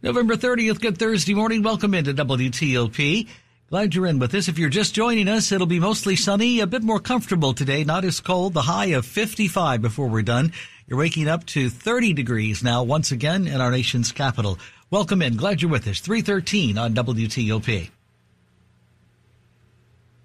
November 0.00 0.36
30th, 0.36 0.80
good 0.80 0.96
Thursday 0.96 1.34
morning. 1.34 1.64
Welcome 1.64 1.92
into 1.92 2.14
WTOP. 2.14 3.28
Glad 3.68 3.94
you're 3.94 4.06
in 4.06 4.20
with 4.20 4.32
us. 4.34 4.46
If 4.46 4.58
you're 4.58 4.70
just 4.70 4.94
joining 4.94 5.26
us, 5.26 5.50
it'll 5.50 5.66
be 5.66 5.80
mostly 5.80 6.14
sunny, 6.14 6.60
a 6.60 6.66
bit 6.66 6.84
more 6.84 7.00
comfortable 7.00 7.52
today, 7.52 7.82
not 7.82 8.04
as 8.04 8.20
cold. 8.20 8.54
The 8.54 8.62
high 8.62 8.86
of 8.86 9.04
55 9.04 9.82
before 9.82 10.08
we're 10.08 10.22
done. 10.22 10.52
You're 10.86 10.98
waking 10.98 11.28
up 11.28 11.44
to 11.46 11.68
30 11.68 12.14
degrees 12.14 12.62
now, 12.62 12.84
once 12.84 13.10
again, 13.10 13.46
in 13.46 13.60
our 13.60 13.70
nation's 13.70 14.12
capital. 14.12 14.58
Welcome 14.90 15.20
in. 15.20 15.36
Glad 15.36 15.60
you're 15.60 15.70
with 15.70 15.86
us. 15.86 16.00
313 16.00 16.78
on 16.78 16.94
WTOP. 16.94 17.90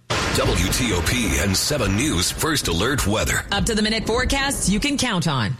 WTOP 0.09 1.43
and 1.43 1.55
7 1.55 1.95
News 1.97 2.31
First 2.31 2.69
Alert 2.69 3.05
Weather. 3.05 3.43
Up 3.51 3.65
to 3.65 3.75
the 3.75 3.81
minute 3.81 4.07
forecasts 4.07 4.69
you 4.69 4.79
can 4.79 4.97
count 4.97 5.27
on. 5.27 5.57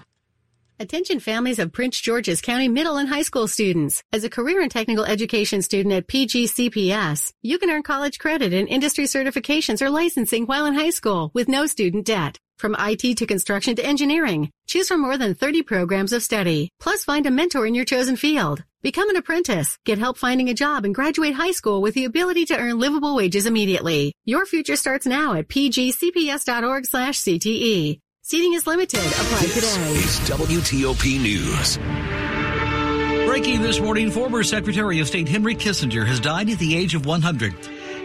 Attention 0.79 1.19
families 1.19 1.59
of 1.59 1.73
Prince 1.73 1.99
George's 1.99 2.41
County 2.41 2.69
middle 2.69 2.95
and 2.95 3.09
high 3.09 3.21
school 3.23 3.47
students. 3.49 4.01
As 4.13 4.23
a 4.23 4.29
career 4.29 4.61
and 4.61 4.71
technical 4.71 5.03
education 5.03 5.61
student 5.61 5.93
at 5.93 6.07
PGCPS, 6.07 7.33
you 7.41 7.59
can 7.59 7.69
earn 7.69 7.83
college 7.83 8.19
credit 8.19 8.53
and 8.53 8.69
industry 8.69 9.03
certifications 9.03 9.81
or 9.81 9.89
licensing 9.89 10.45
while 10.45 10.65
in 10.65 10.73
high 10.75 10.91
school 10.91 11.29
with 11.33 11.49
no 11.49 11.65
student 11.65 12.05
debt. 12.05 12.37
From 12.57 12.75
IT 12.79 13.17
to 13.17 13.25
construction 13.25 13.75
to 13.75 13.85
engineering, 13.85 14.49
choose 14.67 14.87
from 14.87 15.01
more 15.01 15.17
than 15.17 15.35
30 15.35 15.63
programs 15.63 16.13
of 16.13 16.23
study. 16.23 16.69
Plus 16.79 17.03
find 17.03 17.25
a 17.25 17.31
mentor 17.31 17.67
in 17.67 17.75
your 17.75 17.85
chosen 17.85 18.15
field. 18.15 18.63
Become 18.83 19.11
an 19.11 19.15
apprentice, 19.15 19.77
get 19.85 19.97
help 19.97 20.17
finding 20.17 20.49
a 20.49 20.53
job, 20.53 20.83
and 20.83 20.93
graduate 20.93 21.33
high 21.33 21.53
school 21.53 21.81
with 21.81 21.93
the 21.93 22.03
ability 22.03 22.43
to 22.47 22.57
earn 22.57 22.79
livable 22.79 23.15
wages 23.15 23.45
immediately. 23.45 24.13
Your 24.25 24.45
future 24.45 24.75
starts 24.75 25.05
now 25.05 25.35
at 25.35 25.47
pgcps.org 25.47 26.85
slash 26.85 27.21
CTE. 27.21 28.01
Seating 28.23 28.53
is 28.53 28.67
limited. 28.67 28.99
Apply 28.99 29.39
this 29.39 29.53
today. 29.53 29.91
is 29.93 30.19
WTOP 30.29 31.21
News. 31.21 31.77
Breaking 33.25 33.61
this 33.61 33.79
morning, 33.79 34.11
former 34.11 34.43
Secretary 34.43 34.99
of 34.99 35.07
State 35.07 35.29
Henry 35.29 35.55
Kissinger 35.55 36.05
has 36.05 36.19
died 36.19 36.49
at 36.49 36.59
the 36.59 36.75
age 36.75 36.93
of 36.93 37.05
100. 37.05 37.53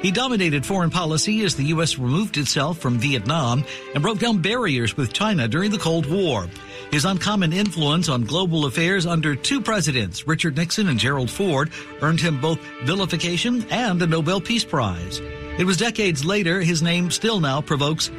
He 0.01 0.13
dominated 0.13 0.65
foreign 0.65 0.91
policy 0.91 1.45
as 1.45 1.57
the 1.57 1.65
U.S. 1.65 1.99
removed 1.99 2.37
itself 2.37 2.79
from 2.79 3.01
Vietnam 3.01 3.65
and 3.95 4.03
broke 4.03 4.21
down 4.21 4.41
barriers 4.41 4.97
with 4.97 5.13
China 5.13 5.49
during 5.49 5.73
the 5.73 5.79
Cold 5.79 6.07
War. 6.07 6.47
His 6.91 7.05
uncommon 7.05 7.53
influence 7.53 8.09
on 8.09 8.25
global 8.25 8.65
affairs 8.65 9.05
under 9.05 9.37
two 9.37 9.61
presidents, 9.61 10.27
Richard 10.27 10.57
Nixon 10.57 10.89
and 10.89 10.99
Gerald 10.99 11.31
Ford, 11.31 11.71
earned 12.01 12.21
him 12.21 12.41
both 12.41 12.59
vilification 12.85 13.67
and 13.71 14.01
a 14.01 14.07
Nobel 14.07 14.41
Peace 14.41 14.65
Prize. 14.65 15.21
It 15.59 15.67
was 15.67 15.77
decades 15.77 16.25
later 16.25 16.61
his 16.61 16.83
name 16.83 17.11
still 17.11 17.41
now 17.41 17.61
provokes 17.61 18.11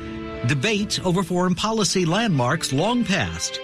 debate 0.47 1.03
over 1.05 1.23
foreign 1.23 1.55
policy 1.55 2.05
landmarks 2.05 2.71
long 2.71 3.03
past. 3.03 3.59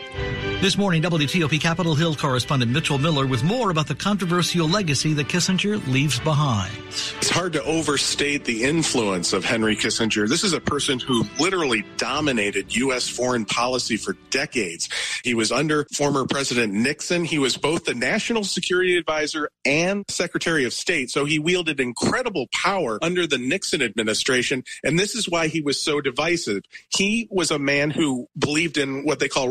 This 0.66 0.80
morning, 0.80 1.04
WTOP 1.04 1.62
Capitol 1.62 1.94
Hill 1.94 2.16
correspondent 2.16 2.72
Mitchell 2.72 2.98
Miller 2.98 3.28
with 3.28 3.44
more 3.44 3.70
about 3.70 3.88
the 3.88 3.94
controversial 3.94 4.68
legacy 4.68 5.14
that 5.14 5.28
Kissinger 5.28 5.86
leaves 5.88 6.20
behind. 6.22 6.76
It's 6.88 7.30
hard 7.30 7.54
to 7.54 7.64
overstate 7.66 8.46
the 8.46 8.64
influence 8.64 9.32
of 9.32 9.46
Henry 9.46 9.76
Kissinger. 9.76 10.28
This 10.28 10.44
is 10.44 10.54
a 10.54 10.60
person 10.60 11.00
who 11.00 11.24
literally 11.40 11.86
dominated 11.98 12.76
U.S. 12.78 13.08
foreign 13.08 13.46
policy 13.46 13.96
for 13.96 14.14
decades. 14.32 14.90
He 15.24 15.36
was 15.36 15.52
under 15.52 15.86
former 15.94 16.26
President 16.26 16.74
Nixon. 16.74 17.26
He 17.26 17.38
was 17.38 17.58
both 17.58 17.86
the 17.86 17.94
national 17.94 18.44
security 18.44 18.98
advisor 18.98 19.52
and 19.66 20.04
secretary 20.10 20.66
of 20.66 20.74
state. 20.74 21.12
So 21.12 21.26
he 21.26 21.38
wielded 21.38 21.80
incredible 21.80 22.48
power 22.52 22.98
under 23.04 23.28
the 23.28 23.38
Nixon 23.38 23.84
administration. 23.84 24.64
And 24.84 24.98
this 24.98 25.14
is 25.14 25.30
why 25.30 25.48
he 25.48 25.62
was 25.62 25.80
so 25.80 26.02
divisive. 26.02 26.64
He 26.90 27.28
was 27.30 27.52
a 27.52 27.60
man 27.60 27.92
who 27.92 28.28
believed 28.36 28.80
in 28.80 29.04
what 29.06 29.20
they 29.20 29.28
call 29.28 29.50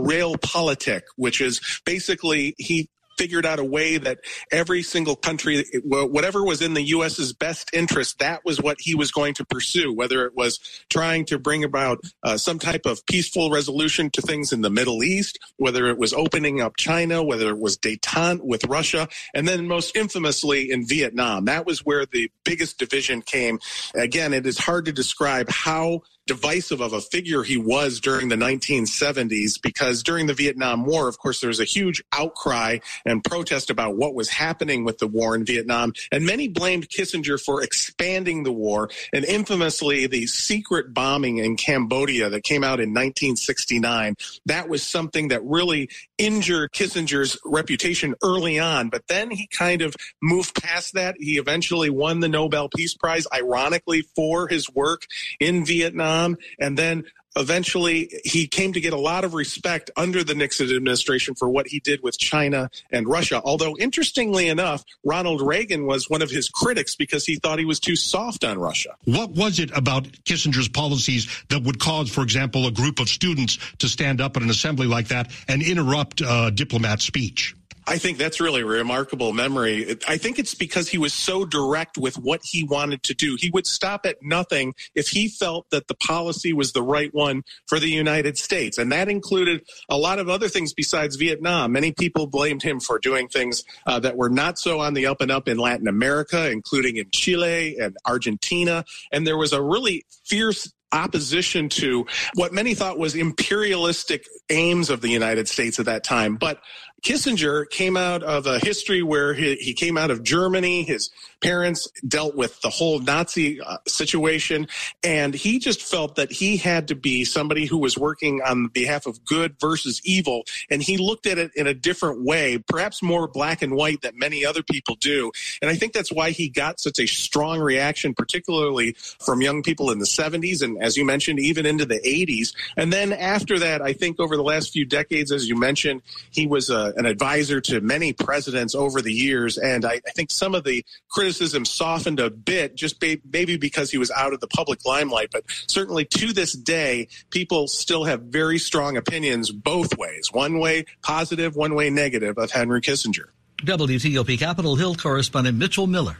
realpolitik, 0.54 1.02
which 1.16 1.40
is 1.40 1.60
basically 1.84 2.54
he 2.58 2.88
figured 3.16 3.46
out 3.46 3.60
a 3.60 3.64
way 3.64 3.96
that 3.96 4.18
every 4.50 4.82
single 4.82 5.14
country, 5.14 5.64
whatever 5.84 6.44
was 6.44 6.60
in 6.60 6.74
the 6.74 6.82
U.S.'s 6.82 7.32
best 7.32 7.70
interest, 7.72 8.18
that 8.18 8.44
was 8.44 8.60
what 8.60 8.76
he 8.80 8.96
was 8.96 9.12
going 9.12 9.34
to 9.34 9.44
pursue, 9.44 9.92
whether 9.92 10.26
it 10.26 10.34
was 10.34 10.58
trying 10.90 11.24
to 11.26 11.38
bring 11.38 11.62
about 11.62 12.00
uh, 12.24 12.36
some 12.36 12.58
type 12.58 12.86
of 12.86 13.04
peaceful 13.06 13.50
resolution 13.50 14.10
to 14.10 14.22
things 14.22 14.52
in 14.52 14.62
the 14.62 14.70
Middle 14.70 15.04
East, 15.04 15.38
whether 15.58 15.86
it 15.86 15.98
was 15.98 16.12
opening 16.12 16.60
up 16.60 16.76
China, 16.76 17.22
whether 17.22 17.50
it 17.50 17.58
was 17.58 17.78
detente 17.78 18.40
with 18.42 18.64
Russia, 18.64 19.08
and 19.32 19.46
then 19.46 19.68
most 19.68 19.96
infamously 19.96 20.70
in 20.70 20.86
Vietnam. 20.86 21.44
That 21.44 21.66
was 21.66 21.84
where 21.84 22.06
the 22.06 22.30
biggest 22.44 22.78
division 22.78 23.22
came. 23.22 23.60
Again, 23.94 24.32
it 24.32 24.46
is 24.46 24.58
hard 24.58 24.86
to 24.86 24.92
describe 24.92 25.48
how 25.48 26.02
divisive 26.26 26.80
of 26.80 26.92
a 26.92 27.00
figure 27.00 27.42
he 27.42 27.56
was 27.56 28.00
during 28.00 28.28
the 28.28 28.36
1970s 28.36 29.60
because 29.60 30.02
during 30.02 30.26
the 30.26 30.34
Vietnam 30.34 30.84
War, 30.84 31.08
of 31.08 31.18
course, 31.18 31.40
there 31.40 31.48
was 31.48 31.60
a 31.60 31.64
huge 31.64 32.02
outcry 32.12 32.78
and 33.04 33.22
protest 33.22 33.70
about 33.70 33.96
what 33.96 34.14
was 34.14 34.30
happening 34.30 34.84
with 34.84 34.98
the 34.98 35.06
war 35.06 35.34
in 35.34 35.44
Vietnam. 35.44 35.92
And 36.10 36.24
many 36.24 36.48
blamed 36.48 36.88
Kissinger 36.88 37.42
for 37.42 37.62
expanding 37.62 38.42
the 38.42 38.52
war 38.52 38.88
and 39.12 39.24
infamously 39.24 40.06
the 40.06 40.26
secret 40.26 40.94
bombing 40.94 41.38
in 41.38 41.56
Cambodia 41.56 42.30
that 42.30 42.42
came 42.42 42.64
out 42.64 42.80
in 42.80 42.90
1969. 42.90 44.16
That 44.46 44.68
was 44.68 44.82
something 44.82 45.28
that 45.28 45.44
really 45.44 45.90
injured 46.16 46.72
Kissinger's 46.72 47.38
reputation 47.44 48.14
early 48.22 48.58
on. 48.58 48.88
But 48.88 49.06
then 49.08 49.30
he 49.30 49.46
kind 49.46 49.82
of 49.82 49.94
moved 50.22 50.62
past 50.62 50.94
that. 50.94 51.16
He 51.18 51.36
eventually 51.36 51.90
won 51.90 52.20
the 52.20 52.28
Nobel 52.28 52.68
Peace 52.74 52.94
Prize, 52.94 53.26
ironically, 53.32 54.02
for 54.14 54.48
his 54.48 54.72
work 54.72 55.06
in 55.38 55.66
Vietnam. 55.66 56.13
And 56.58 56.78
then 56.78 57.04
eventually 57.36 58.10
he 58.24 58.46
came 58.46 58.72
to 58.72 58.80
get 58.80 58.92
a 58.92 58.98
lot 58.98 59.24
of 59.24 59.34
respect 59.34 59.90
under 59.96 60.22
the 60.22 60.34
Nixon 60.34 60.70
administration 60.70 61.34
for 61.34 61.48
what 61.48 61.66
he 61.66 61.80
did 61.80 62.02
with 62.02 62.18
China 62.18 62.70
and 62.92 63.08
Russia. 63.08 63.40
Although, 63.44 63.76
interestingly 63.78 64.48
enough, 64.48 64.84
Ronald 65.04 65.42
Reagan 65.42 65.86
was 65.86 66.08
one 66.08 66.22
of 66.22 66.30
his 66.30 66.48
critics 66.48 66.94
because 66.94 67.24
he 67.24 67.36
thought 67.36 67.58
he 67.58 67.64
was 67.64 67.80
too 67.80 67.96
soft 67.96 68.44
on 68.44 68.58
Russia. 68.58 68.94
What 69.04 69.30
was 69.30 69.58
it 69.58 69.76
about 69.76 70.04
Kissinger's 70.24 70.68
policies 70.68 71.28
that 71.48 71.62
would 71.62 71.78
cause, 71.80 72.10
for 72.10 72.22
example, 72.22 72.66
a 72.66 72.70
group 72.70 73.00
of 73.00 73.08
students 73.08 73.58
to 73.78 73.88
stand 73.88 74.20
up 74.20 74.36
at 74.36 74.42
an 74.42 74.50
assembly 74.50 74.86
like 74.86 75.08
that 75.08 75.32
and 75.48 75.62
interrupt 75.62 76.22
uh, 76.22 76.44
a 76.48 76.50
diplomat's 76.50 77.04
speech? 77.04 77.54
I 77.86 77.98
think 77.98 78.18
that's 78.18 78.40
really 78.40 78.62
a 78.62 78.66
remarkable 78.66 79.32
memory. 79.32 79.96
I 80.08 80.16
think 80.16 80.38
it's 80.38 80.54
because 80.54 80.88
he 80.88 80.98
was 80.98 81.12
so 81.12 81.44
direct 81.44 81.98
with 81.98 82.16
what 82.16 82.40
he 82.42 82.64
wanted 82.64 83.02
to 83.04 83.14
do. 83.14 83.36
He 83.38 83.50
would 83.50 83.66
stop 83.66 84.06
at 84.06 84.16
nothing 84.22 84.74
if 84.94 85.08
he 85.08 85.28
felt 85.28 85.68
that 85.70 85.88
the 85.88 85.94
policy 85.94 86.52
was 86.52 86.72
the 86.72 86.82
right 86.82 87.12
one 87.12 87.42
for 87.66 87.78
the 87.78 87.90
United 87.90 88.38
States. 88.38 88.78
And 88.78 88.90
that 88.92 89.08
included 89.08 89.64
a 89.88 89.98
lot 89.98 90.18
of 90.18 90.28
other 90.28 90.48
things 90.48 90.72
besides 90.72 91.16
Vietnam. 91.16 91.72
Many 91.72 91.92
people 91.92 92.26
blamed 92.26 92.62
him 92.62 92.80
for 92.80 92.98
doing 92.98 93.28
things 93.28 93.64
uh, 93.86 94.00
that 94.00 94.16
were 94.16 94.30
not 94.30 94.58
so 94.58 94.80
on 94.80 94.94
the 94.94 95.06
up 95.06 95.20
and 95.20 95.30
up 95.30 95.46
in 95.48 95.58
Latin 95.58 95.88
America, 95.88 96.50
including 96.50 96.96
in 96.96 97.06
Chile 97.12 97.76
and 97.78 97.96
Argentina. 98.06 98.84
And 99.12 99.26
there 99.26 99.36
was 99.36 99.52
a 99.52 99.60
really 99.60 100.06
fierce 100.24 100.72
opposition 100.94 101.68
to 101.68 102.06
what 102.34 102.52
many 102.52 102.74
thought 102.74 102.98
was 102.98 103.14
imperialistic 103.14 104.26
aims 104.48 104.90
of 104.90 105.00
the 105.00 105.08
United 105.08 105.48
States 105.48 105.78
at 105.78 105.86
that 105.86 106.04
time. 106.04 106.36
But 106.36 106.60
Kissinger 107.04 107.68
came 107.68 107.98
out 107.98 108.22
of 108.22 108.46
a 108.46 108.58
history 108.58 109.02
where 109.02 109.34
he, 109.34 109.56
he 109.56 109.74
came 109.74 109.98
out 109.98 110.10
of 110.10 110.22
Germany. 110.22 110.82
His 110.82 111.10
parents 111.44 111.86
dealt 112.08 112.34
with 112.34 112.58
the 112.62 112.70
whole 112.70 112.98
Nazi 112.98 113.60
uh, 113.60 113.76
situation. 113.86 114.66
And 115.02 115.34
he 115.34 115.58
just 115.58 115.82
felt 115.82 116.16
that 116.16 116.32
he 116.32 116.56
had 116.56 116.88
to 116.88 116.94
be 116.94 117.26
somebody 117.26 117.66
who 117.66 117.76
was 117.76 117.98
working 117.98 118.40
on 118.40 118.68
behalf 118.68 119.04
of 119.04 119.22
good 119.26 119.56
versus 119.60 120.00
evil. 120.04 120.44
And 120.70 120.82
he 120.82 120.96
looked 120.96 121.26
at 121.26 121.36
it 121.36 121.50
in 121.54 121.66
a 121.66 121.74
different 121.74 122.24
way, 122.24 122.56
perhaps 122.56 123.02
more 123.02 123.28
black 123.28 123.60
and 123.60 123.74
white 123.74 124.00
than 124.00 124.18
many 124.18 124.46
other 124.46 124.62
people 124.62 124.94
do. 124.94 125.30
And 125.60 125.70
I 125.70 125.74
think 125.74 125.92
that's 125.92 126.10
why 126.10 126.30
he 126.30 126.48
got 126.48 126.80
such 126.80 126.98
a 126.98 127.06
strong 127.06 127.60
reaction, 127.60 128.14
particularly 128.14 128.96
from 129.22 129.42
young 129.42 129.62
people 129.62 129.90
in 129.90 129.98
the 129.98 130.06
70s. 130.06 130.62
And 130.62 130.82
as 130.82 130.96
you 130.96 131.04
mentioned, 131.04 131.38
even 131.38 131.66
into 131.66 131.84
the 131.84 132.00
80s. 132.00 132.54
And 132.78 132.90
then 132.90 133.12
after 133.12 133.58
that, 133.58 133.82
I 133.82 133.92
think 133.92 134.18
over 134.18 134.36
the 134.36 134.42
last 134.42 134.72
few 134.72 134.86
decades, 134.86 135.30
as 135.30 135.46
you 135.46 135.56
mentioned, 135.56 136.00
he 136.30 136.46
was 136.46 136.70
a, 136.70 136.93
an 136.96 137.06
advisor 137.06 137.60
to 137.62 137.80
many 137.80 138.12
presidents 138.12 138.74
over 138.74 139.00
the 139.02 139.12
years. 139.12 139.58
And 139.58 139.84
I, 139.84 140.00
I 140.06 140.10
think 140.14 140.30
some 140.30 140.54
of 140.54 140.64
the 140.64 140.84
criticism 141.10 141.64
softened 141.64 142.20
a 142.20 142.30
bit, 142.30 142.74
just 142.74 143.00
ba- 143.00 143.18
maybe 143.30 143.56
because 143.56 143.90
he 143.90 143.98
was 143.98 144.10
out 144.10 144.32
of 144.32 144.40
the 144.40 144.48
public 144.48 144.84
limelight. 144.84 145.30
But 145.32 145.44
certainly 145.66 146.04
to 146.06 146.32
this 146.32 146.52
day, 146.52 147.08
people 147.30 147.68
still 147.68 148.04
have 148.04 148.22
very 148.22 148.58
strong 148.58 148.96
opinions 148.96 149.50
both 149.50 149.96
ways 149.98 150.30
one 150.32 150.58
way 150.58 150.84
positive, 151.02 151.56
one 151.56 151.74
way 151.74 151.90
negative 151.90 152.38
of 152.38 152.50
Henry 152.50 152.80
Kissinger. 152.80 153.26
WTOP 153.62 154.38
Capitol 154.38 154.76
Hill 154.76 154.94
correspondent 154.94 155.56
Mitchell 155.56 155.86
Miller. 155.86 156.18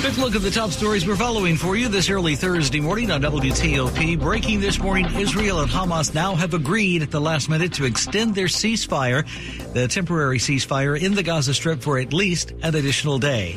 Quick 0.00 0.16
look 0.18 0.36
at 0.36 0.42
the 0.42 0.50
top 0.50 0.70
stories 0.70 1.04
we're 1.04 1.16
following 1.16 1.56
for 1.56 1.74
you 1.74 1.88
this 1.88 2.08
early 2.08 2.36
Thursday 2.36 2.78
morning 2.78 3.10
on 3.10 3.20
WTOP. 3.20 4.20
Breaking 4.20 4.60
this 4.60 4.78
morning, 4.78 5.06
Israel 5.16 5.58
and 5.58 5.68
Hamas 5.68 6.14
now 6.14 6.36
have 6.36 6.54
agreed 6.54 7.02
at 7.02 7.10
the 7.10 7.20
last 7.20 7.48
minute 7.48 7.72
to 7.74 7.84
extend 7.84 8.36
their 8.36 8.46
ceasefire, 8.46 9.26
the 9.72 9.88
temporary 9.88 10.38
ceasefire 10.38 10.98
in 10.98 11.14
the 11.14 11.24
Gaza 11.24 11.52
Strip 11.52 11.82
for 11.82 11.98
at 11.98 12.12
least 12.12 12.52
an 12.62 12.76
additional 12.76 13.18
day. 13.18 13.56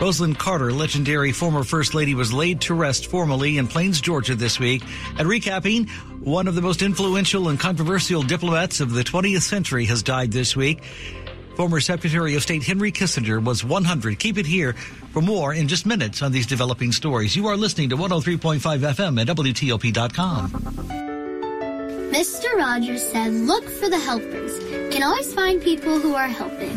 Rosalynn 0.00 0.36
Carter, 0.38 0.72
legendary 0.72 1.30
former 1.30 1.62
First 1.62 1.92
Lady, 1.92 2.14
was 2.14 2.32
laid 2.32 2.62
to 2.62 2.74
rest 2.74 3.08
formally 3.08 3.58
in 3.58 3.66
Plains, 3.66 4.00
Georgia 4.00 4.34
this 4.34 4.58
week. 4.58 4.82
And 5.18 5.28
recapping, 5.28 5.90
one 6.20 6.48
of 6.48 6.54
the 6.54 6.62
most 6.62 6.80
influential 6.80 7.48
and 7.48 7.60
controversial 7.60 8.22
diplomats 8.22 8.80
of 8.80 8.92
the 8.92 9.02
20th 9.02 9.42
century 9.42 9.84
has 9.86 10.02
died 10.02 10.32
this 10.32 10.56
week. 10.56 10.82
Former 11.60 11.80
Secretary 11.80 12.36
of 12.36 12.42
State 12.42 12.62
Henry 12.62 12.90
Kissinger 12.90 13.44
was 13.44 13.62
100. 13.62 14.18
Keep 14.18 14.38
it 14.38 14.46
here 14.46 14.72
for 15.12 15.20
more 15.20 15.52
in 15.52 15.68
just 15.68 15.84
minutes 15.84 16.22
on 16.22 16.32
these 16.32 16.46
developing 16.46 16.90
stories. 16.90 17.36
You 17.36 17.48
are 17.48 17.56
listening 17.58 17.90
to 17.90 17.98
103.5 17.98 18.60
FM 18.60 19.20
at 19.20 19.26
WTOP.com. 19.26 20.48
Mr. 22.12 22.56
Rogers 22.56 23.06
said, 23.06 23.30
look 23.34 23.68
for 23.68 23.90
the 23.90 23.98
helpers. 23.98 24.58
Can 24.90 25.02
always 25.02 25.34
find 25.34 25.60
people 25.60 26.00
who 26.00 26.14
are 26.14 26.28
helping. 26.28 26.74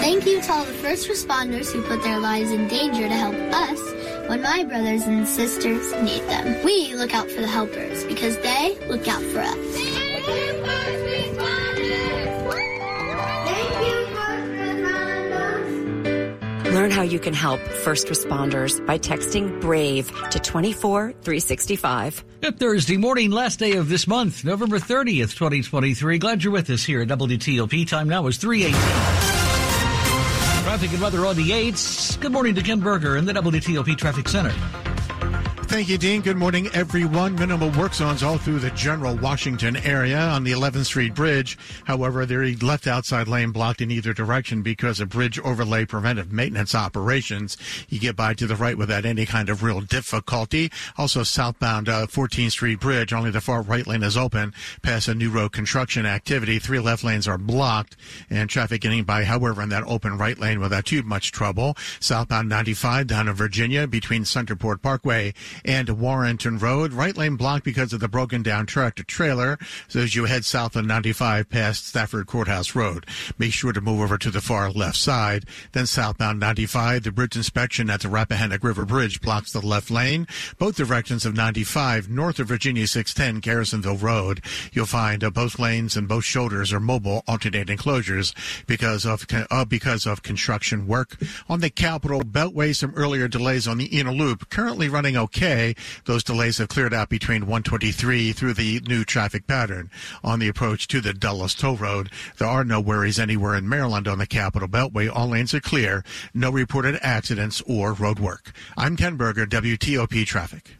Thank 0.00 0.26
you 0.26 0.42
to 0.42 0.52
all 0.52 0.64
the 0.64 0.72
first 0.72 1.08
responders 1.08 1.72
who 1.72 1.80
put 1.84 2.02
their 2.02 2.18
lives 2.18 2.50
in 2.50 2.66
danger 2.66 3.06
to 3.08 3.14
help 3.14 3.36
us 3.36 4.28
when 4.28 4.42
my 4.42 4.64
brothers 4.64 5.04
and 5.04 5.28
sisters 5.28 5.92
need 6.02 6.22
them. 6.22 6.64
We 6.64 6.96
look 6.96 7.14
out 7.14 7.30
for 7.30 7.42
the 7.42 7.46
helpers 7.46 8.02
because 8.06 8.36
they 8.38 8.76
look 8.88 9.06
out 9.06 9.22
for 9.22 9.38
us. 9.38 9.73
Learn 16.74 16.90
how 16.90 17.02
you 17.02 17.20
can 17.20 17.34
help 17.34 17.60
first 17.60 18.08
responders 18.08 18.84
by 18.84 18.98
texting 18.98 19.60
BRAVE 19.60 20.08
to 20.30 20.40
24365. 20.40 22.24
Good 22.40 22.58
Thursday 22.58 22.96
morning, 22.96 23.30
last 23.30 23.60
day 23.60 23.74
of 23.74 23.88
this 23.88 24.08
month, 24.08 24.44
November 24.44 24.80
30th, 24.80 25.36
2023. 25.36 26.18
Glad 26.18 26.42
you're 26.42 26.52
with 26.52 26.68
us 26.70 26.82
here 26.82 27.02
at 27.02 27.06
WTOP. 27.06 27.88
Time 27.88 28.08
now 28.08 28.26
is 28.26 28.38
318. 28.38 28.74
Traffic 30.64 30.92
and 30.92 31.00
weather 31.00 31.24
on 31.24 31.36
the 31.36 31.48
8s. 31.48 32.20
Good 32.20 32.32
morning 32.32 32.56
to 32.56 32.62
Ken 32.62 32.80
Berger 32.80 33.18
in 33.18 33.24
the 33.24 33.34
WTOP 33.34 33.96
Traffic 33.96 34.28
Center. 34.28 34.52
Thank 35.74 35.88
you, 35.88 35.98
Dean. 35.98 36.20
Good 36.20 36.36
morning, 36.36 36.68
everyone. 36.72 37.34
Minimal 37.34 37.70
work 37.70 37.94
zones 37.94 38.22
all 38.22 38.38
through 38.38 38.60
the 38.60 38.70
general 38.70 39.16
Washington 39.16 39.74
area 39.78 40.20
on 40.20 40.44
the 40.44 40.52
11th 40.52 40.84
Street 40.84 41.16
Bridge. 41.16 41.58
However, 41.82 42.24
they're 42.24 42.46
left 42.58 42.86
outside 42.86 43.26
lane 43.26 43.50
blocked 43.50 43.80
in 43.80 43.90
either 43.90 44.12
direction 44.12 44.62
because 44.62 45.00
of 45.00 45.08
bridge 45.08 45.36
overlay 45.40 45.84
preventive 45.84 46.30
maintenance 46.30 46.76
operations. 46.76 47.56
You 47.88 47.98
get 47.98 48.14
by 48.14 48.34
to 48.34 48.46
the 48.46 48.54
right 48.54 48.78
without 48.78 49.04
any 49.04 49.26
kind 49.26 49.48
of 49.48 49.64
real 49.64 49.80
difficulty. 49.80 50.70
Also, 50.96 51.24
southbound 51.24 51.88
uh, 51.88 52.06
14th 52.06 52.52
Street 52.52 52.78
Bridge, 52.78 53.12
only 53.12 53.32
the 53.32 53.40
far 53.40 53.60
right 53.60 53.84
lane 53.84 54.04
is 54.04 54.16
open 54.16 54.54
past 54.82 55.08
a 55.08 55.14
new 55.14 55.28
road 55.28 55.50
construction 55.50 56.06
activity. 56.06 56.60
Three 56.60 56.78
left 56.78 57.02
lanes 57.02 57.26
are 57.26 57.36
blocked 57.36 57.96
and 58.30 58.48
traffic 58.48 58.80
getting 58.80 59.02
by, 59.02 59.24
however, 59.24 59.60
in 59.60 59.70
that 59.70 59.82
open 59.88 60.18
right 60.18 60.38
lane 60.38 60.60
without 60.60 60.84
too 60.84 61.02
much 61.02 61.32
trouble. 61.32 61.76
Southbound 61.98 62.48
95 62.48 63.08
down 63.08 63.26
to 63.26 63.32
Virginia 63.32 63.88
between 63.88 64.22
Centerport 64.22 64.80
Parkway 64.80 65.34
and 65.64 65.88
Warrenton 65.98 66.58
Road. 66.58 66.92
Right 66.92 67.16
lane 67.16 67.36
blocked 67.36 67.64
because 67.64 67.92
of 67.92 68.00
the 68.00 68.08
broken 68.08 68.42
down 68.42 68.66
tractor 68.66 69.02
trailer. 69.02 69.58
So 69.88 70.00
as 70.00 70.14
you 70.14 70.26
head 70.26 70.44
south 70.44 70.76
on 70.76 70.86
95 70.86 71.48
past 71.48 71.86
Stafford 71.86 72.26
Courthouse 72.26 72.74
Road, 72.74 73.06
make 73.38 73.52
sure 73.52 73.72
to 73.72 73.80
move 73.80 74.00
over 74.00 74.18
to 74.18 74.30
the 74.30 74.40
far 74.40 74.70
left 74.70 74.96
side. 74.96 75.44
Then 75.72 75.86
southbound 75.86 76.40
95, 76.40 77.04
the 77.04 77.12
bridge 77.12 77.36
inspection 77.36 77.90
at 77.90 78.00
the 78.00 78.08
Rappahannock 78.08 78.62
River 78.62 78.84
Bridge 78.84 79.20
blocks 79.20 79.52
the 79.52 79.60
left 79.60 79.90
lane. 79.90 80.26
Both 80.58 80.76
directions 80.76 81.24
of 81.24 81.34
95 81.34 82.08
north 82.10 82.38
of 82.38 82.48
Virginia 82.48 82.86
610 82.86 83.40
Garrisonville 83.40 83.96
Road. 83.96 84.44
You'll 84.72 84.86
find 84.86 85.24
uh, 85.24 85.30
both 85.30 85.58
lanes 85.58 85.96
and 85.96 86.08
both 86.08 86.24
shoulders 86.24 86.72
are 86.72 86.80
mobile 86.80 87.22
alternating 87.26 87.78
closures 87.78 88.34
because 88.66 89.06
of 89.06 89.26
uh, 89.50 89.64
because 89.64 90.06
of 90.06 90.22
construction 90.22 90.86
work 90.86 91.16
on 91.48 91.60
the 91.60 91.70
Capitol 91.70 92.20
Beltway. 92.20 92.74
Some 92.74 92.92
earlier 92.94 93.28
delays 93.28 93.66
on 93.68 93.78
the 93.78 93.86
inner 93.86 94.12
loop 94.12 94.50
currently 94.50 94.88
running 94.88 95.16
okay. 95.16 95.53
Those 96.04 96.24
delays 96.24 96.58
have 96.58 96.68
cleared 96.68 96.92
out 96.92 97.08
between 97.08 97.42
123 97.42 98.32
through 98.32 98.54
the 98.54 98.80
new 98.88 99.04
traffic 99.04 99.46
pattern 99.46 99.90
on 100.22 100.38
the 100.38 100.48
approach 100.48 100.88
to 100.88 101.00
the 101.00 101.14
Dulles 101.14 101.54
Toll 101.54 101.76
Road. 101.76 102.10
There 102.38 102.48
are 102.48 102.64
no 102.64 102.80
worries 102.80 103.18
anywhere 103.18 103.54
in 103.54 103.68
Maryland 103.68 104.08
on 104.08 104.18
the 104.18 104.26
Capitol 104.26 104.68
Beltway. 104.68 105.08
All 105.12 105.28
lanes 105.28 105.54
are 105.54 105.60
clear. 105.60 106.04
No 106.34 106.50
reported 106.50 106.98
accidents 107.02 107.62
or 107.66 107.92
road 107.92 108.18
work. 108.18 108.52
I'm 108.76 108.96
Ken 108.96 109.16
Berger, 109.16 109.46
WTOP 109.46 110.26
Traffic. 110.26 110.76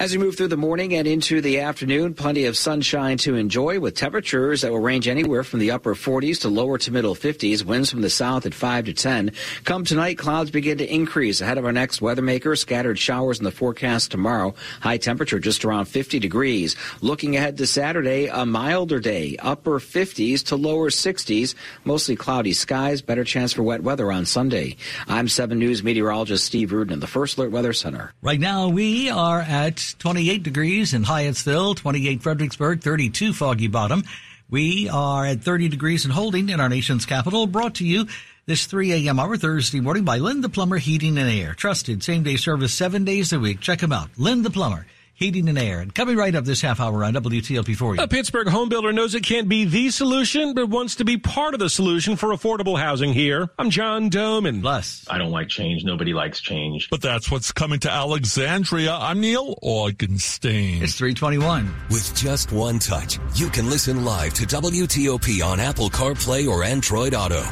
As 0.00 0.12
we 0.12 0.18
move 0.18 0.36
through 0.36 0.46
the 0.46 0.56
morning 0.56 0.94
and 0.94 1.08
into 1.08 1.40
the 1.40 1.58
afternoon, 1.58 2.14
plenty 2.14 2.44
of 2.44 2.56
sunshine 2.56 3.18
to 3.18 3.34
enjoy 3.34 3.80
with 3.80 3.96
temperatures 3.96 4.60
that 4.60 4.70
will 4.70 4.78
range 4.78 5.08
anywhere 5.08 5.42
from 5.42 5.58
the 5.58 5.72
upper 5.72 5.96
40s 5.96 6.42
to 6.42 6.48
lower 6.48 6.78
to 6.78 6.92
middle 6.92 7.16
50s. 7.16 7.64
Winds 7.64 7.90
from 7.90 8.02
the 8.02 8.08
south 8.08 8.46
at 8.46 8.54
5 8.54 8.84
to 8.84 8.92
10. 8.94 9.32
Come 9.64 9.84
tonight, 9.84 10.16
clouds 10.16 10.52
begin 10.52 10.78
to 10.78 10.86
increase 10.86 11.40
ahead 11.40 11.58
of 11.58 11.64
our 11.64 11.72
next 11.72 12.00
weather 12.00 12.22
maker. 12.22 12.54
Scattered 12.54 12.96
showers 12.96 13.38
in 13.38 13.44
the 13.44 13.50
forecast 13.50 14.12
tomorrow. 14.12 14.54
High 14.80 14.98
temperature 14.98 15.40
just 15.40 15.64
around 15.64 15.86
50 15.86 16.20
degrees. 16.20 16.76
Looking 17.00 17.34
ahead 17.34 17.56
to 17.56 17.66
Saturday, 17.66 18.28
a 18.28 18.46
milder 18.46 19.00
day. 19.00 19.34
Upper 19.40 19.80
50s 19.80 20.44
to 20.44 20.54
lower 20.54 20.90
60s. 20.90 21.56
Mostly 21.82 22.14
cloudy 22.14 22.52
skies. 22.52 23.02
Better 23.02 23.24
chance 23.24 23.52
for 23.52 23.64
wet 23.64 23.82
weather 23.82 24.12
on 24.12 24.26
Sunday. 24.26 24.76
I'm 25.08 25.26
7 25.26 25.58
News 25.58 25.82
meteorologist 25.82 26.44
Steve 26.44 26.70
Rudin 26.70 26.92
in 26.92 27.00
the 27.00 27.08
First 27.08 27.36
Alert 27.36 27.50
Weather 27.50 27.72
Center. 27.72 28.12
Right 28.22 28.38
now, 28.38 28.68
we 28.68 29.10
are 29.10 29.40
at 29.40 29.87
28 29.94 30.42
degrees 30.42 30.94
in 30.94 31.04
Hyattsville, 31.04 31.76
28 31.76 32.22
Fredericksburg, 32.22 32.82
32 32.82 33.32
Foggy 33.32 33.68
Bottom. 33.68 34.04
We 34.50 34.88
are 34.88 35.26
at 35.26 35.42
30 35.42 35.68
degrees 35.68 36.04
and 36.04 36.12
holding 36.12 36.48
in 36.48 36.60
our 36.60 36.68
nation's 36.68 37.06
capital. 37.06 37.46
Brought 37.46 37.76
to 37.76 37.86
you 37.86 38.06
this 38.46 38.66
3 38.66 38.92
a.m. 38.92 39.20
hour 39.20 39.36
Thursday 39.36 39.80
morning 39.80 40.04
by 40.04 40.18
Len 40.18 40.40
the 40.40 40.48
Plumber 40.48 40.78
Heating 40.78 41.18
and 41.18 41.30
Air. 41.30 41.54
Trusted 41.54 42.02
same 42.02 42.22
day 42.22 42.36
service 42.36 42.72
seven 42.72 43.04
days 43.04 43.32
a 43.32 43.38
week. 43.38 43.60
Check 43.60 43.80
them 43.80 43.92
out. 43.92 44.10
Len 44.16 44.42
the 44.42 44.50
Plumber 44.50 44.86
heating 45.18 45.48
and 45.48 45.58
air. 45.58 45.80
And 45.80 45.92
coming 45.92 46.16
right 46.16 46.34
up 46.34 46.44
this 46.44 46.60
half 46.60 46.80
hour 46.80 47.04
on 47.04 47.14
WTOP 47.14 47.76
for 47.76 47.96
you. 47.96 48.00
A 48.00 48.06
Pittsburgh 48.06 48.48
home 48.48 48.68
builder 48.68 48.92
knows 48.92 49.16
it 49.16 49.24
can't 49.24 49.48
be 49.48 49.64
the 49.64 49.90
solution, 49.90 50.54
but 50.54 50.68
wants 50.68 50.94
to 50.96 51.04
be 51.04 51.18
part 51.18 51.54
of 51.54 51.60
the 51.60 51.68
solution 51.68 52.16
for 52.16 52.28
affordable 52.28 52.78
housing 52.78 53.12
here. 53.12 53.50
I'm 53.58 53.70
John 53.70 54.10
Domen. 54.10 54.62
Bless. 54.62 55.04
I 55.10 55.18
don't 55.18 55.32
like 55.32 55.48
change. 55.48 55.84
Nobody 55.84 56.14
likes 56.14 56.40
change. 56.40 56.88
But 56.88 57.02
that's 57.02 57.30
what's 57.30 57.50
coming 57.50 57.80
to 57.80 57.90
Alexandria. 57.90 58.92
I'm 58.92 59.20
Neil 59.20 59.56
Augenstein. 59.62 60.82
It's 60.82 60.94
321. 60.94 61.74
With 61.90 62.14
just 62.14 62.52
one 62.52 62.78
touch, 62.78 63.18
you 63.34 63.50
can 63.50 63.68
listen 63.68 64.04
live 64.04 64.34
to 64.34 64.46
WTOP 64.46 65.44
on 65.44 65.58
Apple 65.58 65.90
CarPlay 65.90 66.48
or 66.48 66.62
Android 66.62 67.14
Auto. 67.14 67.42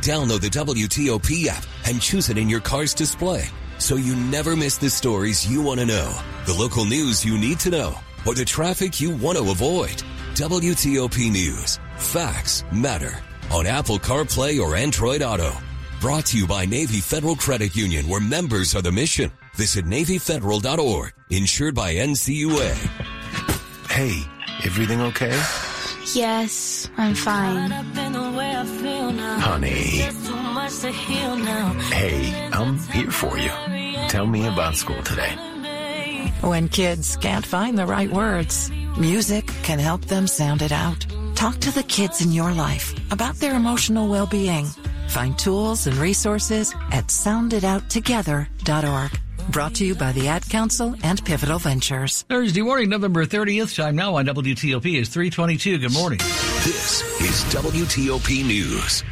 Download 0.00 0.40
the 0.40 0.50
WTOP 0.50 1.46
app 1.46 1.64
and 1.86 2.00
choose 2.00 2.30
it 2.30 2.36
in 2.36 2.48
your 2.48 2.60
car's 2.60 2.94
display 2.94 3.48
so 3.82 3.96
you 3.96 4.14
never 4.14 4.54
miss 4.54 4.76
the 4.76 4.88
stories 4.88 5.46
you 5.46 5.60
want 5.60 5.80
to 5.80 5.86
know, 5.86 6.16
the 6.46 6.54
local 6.54 6.84
news 6.84 7.24
you 7.24 7.36
need 7.36 7.58
to 7.60 7.70
know, 7.70 7.94
or 8.24 8.34
the 8.34 8.44
traffic 8.44 9.00
you 9.00 9.10
want 9.10 9.36
to 9.36 9.50
avoid. 9.50 10.02
WTOP 10.34 11.30
News. 11.30 11.78
Facts 11.96 12.64
matter. 12.72 13.18
On 13.50 13.66
Apple 13.66 13.98
CarPlay 13.98 14.60
or 14.60 14.76
Android 14.76 15.22
Auto. 15.22 15.52
Brought 16.00 16.26
to 16.26 16.38
you 16.38 16.46
by 16.46 16.64
Navy 16.64 17.00
Federal 17.00 17.36
Credit 17.36 17.74
Union, 17.76 18.08
where 18.08 18.20
members 18.20 18.74
are 18.74 18.82
the 18.82 18.92
mission. 18.92 19.30
Visit 19.54 19.84
NavyFederal.org. 19.84 21.12
Insured 21.30 21.74
by 21.74 21.94
NCUA. 21.94 22.72
Hey, 23.90 24.22
everything 24.64 25.00
okay? 25.00 25.38
Yes, 26.14 26.88
I'm 26.96 27.14
fine. 27.14 27.70
Honey. 29.40 30.00
Hey, 31.90 32.48
I'm 32.52 32.78
here 32.78 33.10
for 33.10 33.38
you. 33.38 33.71
Tell 34.12 34.26
me 34.26 34.46
about 34.46 34.76
school 34.76 35.02
today. 35.04 35.32
When 36.42 36.68
kids 36.68 37.16
can't 37.16 37.46
find 37.46 37.78
the 37.78 37.86
right 37.86 38.12
words, 38.12 38.70
music 39.00 39.46
can 39.62 39.78
help 39.78 40.04
them 40.04 40.26
sound 40.26 40.60
it 40.60 40.70
out. 40.70 41.06
Talk 41.34 41.56
to 41.60 41.70
the 41.70 41.82
kids 41.82 42.20
in 42.20 42.30
your 42.30 42.52
life 42.52 42.94
about 43.10 43.36
their 43.36 43.54
emotional 43.54 44.10
well-being. 44.10 44.66
Find 45.08 45.38
tools 45.38 45.86
and 45.86 45.96
resources 45.96 46.74
at 46.90 47.06
sounditouttogether.org. 47.06 49.20
Brought 49.50 49.74
to 49.76 49.86
you 49.86 49.94
by 49.94 50.12
the 50.12 50.28
Ad 50.28 50.46
Council 50.46 50.94
and 51.02 51.24
Pivotal 51.24 51.58
Ventures. 51.58 52.26
Thursday 52.28 52.60
morning, 52.60 52.90
November 52.90 53.24
30th. 53.24 53.74
Time 53.74 53.96
now 53.96 54.16
on 54.16 54.26
WTOP 54.26 55.00
is 55.00 55.08
322. 55.08 55.78
Good 55.78 55.94
morning. 55.94 56.18
This 56.18 57.00
is 57.18 57.44
WTOP 57.54 58.46
News. 58.46 59.04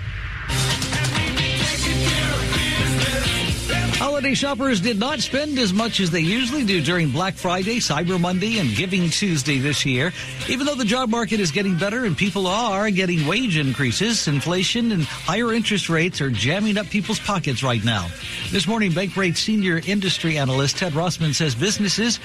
Holiday 4.20 4.34
shoppers 4.34 4.82
did 4.82 4.98
not 4.98 5.20
spend 5.20 5.58
as 5.58 5.72
much 5.72 5.98
as 5.98 6.10
they 6.10 6.20
usually 6.20 6.62
do 6.62 6.82
during 6.82 7.08
Black 7.08 7.32
Friday, 7.32 7.78
Cyber 7.78 8.20
Monday, 8.20 8.58
and 8.58 8.76
Giving 8.76 9.08
Tuesday 9.08 9.56
this 9.56 9.86
year. 9.86 10.12
Even 10.46 10.66
though 10.66 10.74
the 10.74 10.84
job 10.84 11.08
market 11.08 11.40
is 11.40 11.50
getting 11.50 11.78
better 11.78 12.04
and 12.04 12.14
people 12.14 12.46
are 12.46 12.90
getting 12.90 13.26
wage 13.26 13.56
increases, 13.56 14.28
inflation 14.28 14.92
and 14.92 15.04
higher 15.04 15.54
interest 15.54 15.88
rates 15.88 16.20
are 16.20 16.28
jamming 16.28 16.76
up 16.76 16.84
people's 16.88 17.18
pockets 17.18 17.62
right 17.62 17.82
now. 17.82 18.08
This 18.50 18.66
morning, 18.66 18.90
Bankrate 18.90 19.38
senior 19.38 19.80
industry 19.86 20.36
analyst 20.36 20.76
Ted 20.76 20.92
Rossman 20.92 21.34
says 21.34 21.54
businesses 21.54 22.18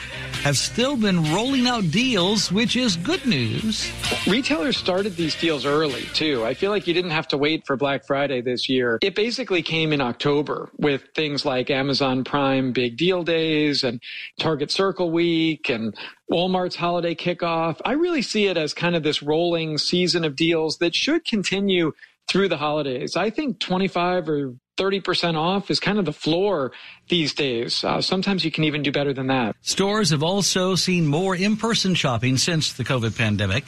have 0.43 0.57
still 0.57 0.97
been 0.97 1.33
rolling 1.33 1.65
out 1.65 1.89
deals, 1.91 2.51
which 2.51 2.75
is 2.75 2.97
good 2.97 3.25
news. 3.25 3.89
Retailers 4.27 4.75
started 4.75 5.15
these 5.15 5.35
deals 5.35 5.65
early, 5.65 6.03
too. 6.13 6.43
I 6.43 6.55
feel 6.55 6.71
like 6.71 6.87
you 6.87 6.93
didn't 6.93 7.11
have 7.11 7.29
to 7.29 7.37
wait 7.37 7.65
for 7.65 7.77
Black 7.77 8.05
Friday 8.05 8.41
this 8.41 8.67
year. 8.67 8.99
It 9.01 9.15
basically 9.15 9.61
came 9.61 9.93
in 9.93 10.01
October 10.01 10.69
with 10.77 11.01
things 11.15 11.45
like 11.45 11.69
Amazon 11.69 11.84
Prime 12.25 12.71
Big 12.71 12.97
Deal 12.97 13.23
Days 13.23 13.83
and 13.83 14.01
Target 14.39 14.71
Circle 14.71 15.11
Week 15.11 15.69
and 15.69 15.95
Walmart's 16.31 16.75
holiday 16.75 17.15
kickoff. 17.15 17.79
I 17.85 17.93
really 17.93 18.21
see 18.21 18.47
it 18.47 18.57
as 18.57 18.73
kind 18.73 18.95
of 18.95 19.03
this 19.03 19.21
rolling 19.21 19.77
season 19.77 20.23
of 20.23 20.35
deals 20.35 20.77
that 20.77 20.95
should 20.95 21.25
continue 21.25 21.93
through 22.27 22.49
the 22.49 22.57
holidays. 22.57 23.15
I 23.15 23.29
think 23.29 23.59
25 23.59 24.29
or 24.29 24.55
30% 24.77 25.35
off 25.37 25.71
is 25.71 25.79
kind 25.79 25.99
of 25.99 26.05
the 26.05 26.13
floor 26.13 26.71
these 27.07 27.33
days. 27.33 27.83
Uh, 27.83 28.01
sometimes 28.01 28.43
you 28.43 28.51
can 28.51 28.63
even 28.63 28.83
do 28.83 28.91
better 28.91 29.13
than 29.13 29.27
that. 29.27 29.55
Stores 29.61 30.09
have 30.09 30.23
also 30.23 30.75
seen 30.75 31.07
more 31.07 31.35
in-person 31.35 31.95
shopping 31.95 32.37
since 32.37 32.73
the 32.73 32.83
COVID 32.83 33.17
pandemic. 33.17 33.63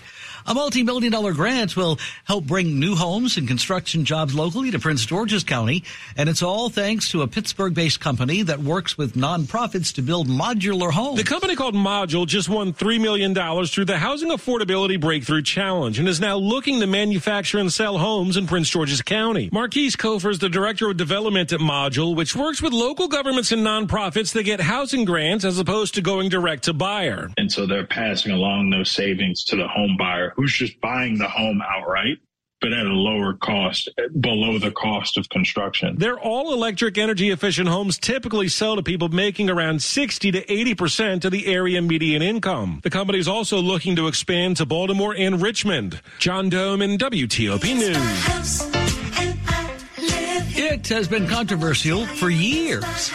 A 0.49 0.53
multi-million 0.53 1.11
dollar 1.11 1.33
grant 1.33 1.75
will 1.75 1.99
help 2.23 2.45
bring 2.45 2.79
new 2.79 2.95
homes 2.95 3.35
and 3.35 3.49
construction 3.49 4.05
jobs 4.05 4.33
locally 4.33 4.71
to 4.71 4.79
Prince 4.79 5.05
George's 5.05 5.43
County. 5.43 5.83
And 6.15 6.29
it's 6.29 6.41
all 6.41 6.69
thanks 6.69 7.11
to 7.11 7.21
a 7.21 7.27
Pittsburgh-based 7.27 7.99
company 7.99 8.43
that 8.43 8.59
works 8.59 8.97
with 8.97 9.15
nonprofits 9.15 9.93
to 9.95 10.01
build 10.01 10.29
modular 10.29 10.89
homes. 10.89 11.17
The 11.17 11.25
company 11.25 11.57
called 11.57 11.75
Module 11.75 12.25
just 12.25 12.47
won 12.47 12.71
$3 12.71 13.01
million 13.01 13.35
through 13.65 13.83
the 13.83 13.97
Housing 13.97 14.29
Affordability 14.29 14.97
Breakthrough 14.97 15.41
Challenge 15.41 15.99
and 15.99 16.07
is 16.07 16.21
now 16.21 16.37
looking 16.37 16.79
to 16.79 16.87
manufacture 16.87 17.57
and 17.57 17.71
sell 17.71 17.97
homes 17.97 18.37
in 18.37 18.47
Prince 18.47 18.69
George's 18.69 19.01
County. 19.01 19.49
Marquise 19.51 19.97
Kofer 19.97 20.31
is 20.31 20.39
the 20.39 20.47
director 20.47 20.89
of 20.89 20.95
development 20.95 21.51
at 21.51 21.59
Module, 21.59 22.15
which 22.15 22.37
works 22.37 22.61
with 22.61 22.71
local 22.71 23.09
governments 23.09 23.51
and 23.51 23.67
nonprofits 23.67 24.31
that 24.31 24.43
get 24.43 24.61
housing 24.61 25.03
grants 25.03 25.43
as 25.43 25.59
opposed 25.59 25.95
to 25.95 26.01
going 26.01 26.29
direct 26.29 26.63
to 26.63 26.73
buyer. 26.73 27.29
And 27.35 27.51
so 27.51 27.65
they're 27.65 27.85
passing 27.85 28.31
along 28.31 28.69
those 28.69 28.89
savings 28.89 29.43
to 29.43 29.57
the 29.57 29.67
home 29.67 29.97
buyer 29.99 30.33
who's 30.37 30.53
just 30.53 30.79
buying 30.79 31.17
the 31.17 31.27
home 31.27 31.61
outright 31.61 32.19
but 32.59 32.73
at 32.73 32.85
a 32.85 32.93
lower 32.93 33.33
cost, 33.33 33.89
below 34.19 34.57
the 34.57 34.71
cost 34.71 35.17
of 35.17 35.29
construction. 35.29 35.95
Their 35.97 36.19
all 36.19 36.53
electric 36.53 36.97
energy 36.97 37.29
efficient 37.29 37.69
homes 37.69 37.97
typically 37.97 38.47
sell 38.47 38.75
to 38.75 38.83
people 38.83 39.09
making 39.09 39.49
around 39.49 39.81
60 39.81 40.31
to 40.31 40.45
80% 40.45 41.25
of 41.25 41.31
the 41.31 41.45
area 41.47 41.81
median 41.81 42.21
income. 42.21 42.79
The 42.83 42.89
company 42.89 43.19
is 43.19 43.27
also 43.27 43.59
looking 43.59 43.95
to 43.97 44.07
expand 44.07 44.57
to 44.57 44.65
Baltimore 44.65 45.15
and 45.15 45.41
Richmond. 45.41 46.01
John 46.19 46.49
Domen 46.49 46.97
WTOP 46.97 47.63
News. 47.75 48.77
It 50.59 50.87
has 50.87 51.07
been 51.07 51.27
controversial 51.27 52.05
for 52.07 52.29
years. 52.29 53.11